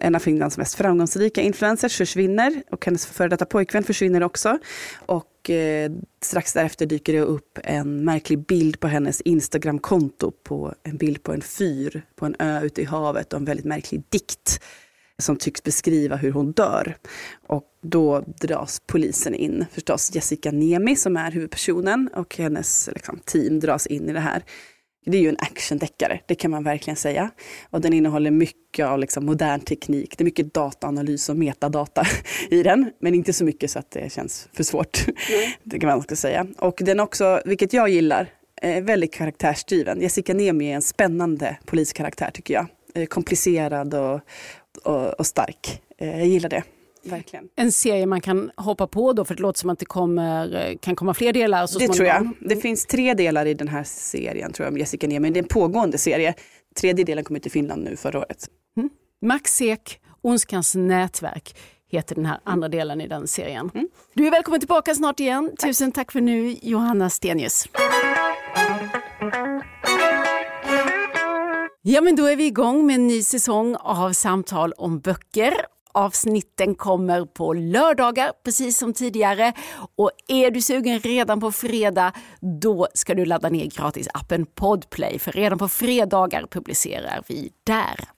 [0.01, 4.59] En av Finlands mest framgångsrika influencers försvinner och hennes före detta pojkvän försvinner också.
[5.05, 10.97] Och eh, strax därefter dyker det upp en märklig bild på hennes Instagramkonto på en
[10.97, 14.61] bild på en fyr på en ö ute i havet och en väldigt märklig dikt
[15.17, 16.97] som tycks beskriva hur hon dör.
[17.47, 23.59] Och då dras polisen in, förstås Jessica Niemi som är huvudpersonen och hennes liksom, team
[23.59, 24.43] dras in i det här.
[25.05, 27.31] Det är ju en actiondeckare, det kan man verkligen säga.
[27.69, 30.17] Och den innehåller mycket av liksom modern teknik.
[30.17, 32.05] Det är mycket dataanalys och metadata
[32.49, 32.91] i den.
[32.99, 35.05] Men inte så mycket så att det känns för svårt.
[35.07, 35.51] Mm.
[35.63, 36.47] Det kan man ska säga.
[36.57, 38.29] Och den också, vilket jag gillar,
[38.61, 40.01] är väldigt karaktärsdriven.
[40.01, 42.67] Jessica Niemi är en spännande poliskaraktär tycker jag.
[43.09, 44.21] Komplicerad och,
[44.77, 45.81] och, och stark.
[45.97, 46.63] Eh, jag gillar det.
[47.03, 47.49] Verkligen.
[47.55, 50.77] En serie man kan hoppa på då för det låter som att det kommer, eh,
[50.77, 52.29] kan komma fler delar så Det tror jag.
[52.39, 55.29] Det finns tre delar i den här serien tror jag om Jessica Niemi.
[55.29, 56.33] Det är en pågående serie.
[56.75, 58.49] Tredje delen kom ut i Finland nu förra året.
[58.77, 58.89] Mm.
[59.21, 61.55] Max Ek, Ondskans nätverk
[61.91, 63.71] heter den här andra delen i den serien.
[63.73, 63.87] Mm.
[64.13, 65.49] Du är välkommen tillbaka snart igen.
[65.57, 65.69] Tack.
[65.69, 67.67] Tusen tack för nu Johanna Stenius.
[71.87, 75.53] Ja men då är vi igång med en ny säsong av Samtal om böcker
[75.91, 79.53] Avsnitten kommer på lördagar, precis som tidigare.
[79.95, 82.11] Och är du sugen redan på fredag,
[82.61, 88.09] då ska du ladda ner gratisappen Podplay, för redan på fredagar publicerar vi där.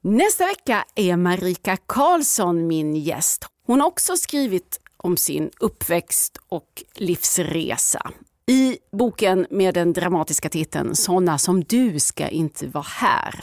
[0.00, 3.46] Nästa vecka är Marika Karlsson min gäst.
[3.66, 8.10] Hon har också skrivit om sin uppväxt och livsresa.
[8.50, 13.40] I boken med den dramatiska titeln Såna som du ska inte vara här.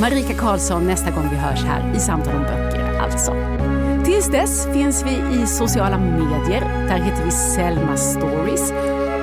[0.00, 3.36] Marika Karlsson nästa gång vi hörs här i Samtal om böcker alltså.
[4.04, 6.60] Tills dess finns vi i sociala medier.
[6.88, 8.70] Där heter vi Selma Stories.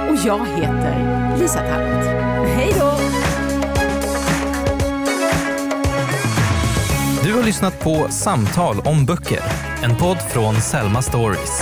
[0.09, 2.05] Och jag heter Lisa Tallert.
[2.47, 2.91] Hej då!
[7.23, 9.43] Du har lyssnat på Samtal om böcker.
[9.83, 11.61] En podd från Selma Stories.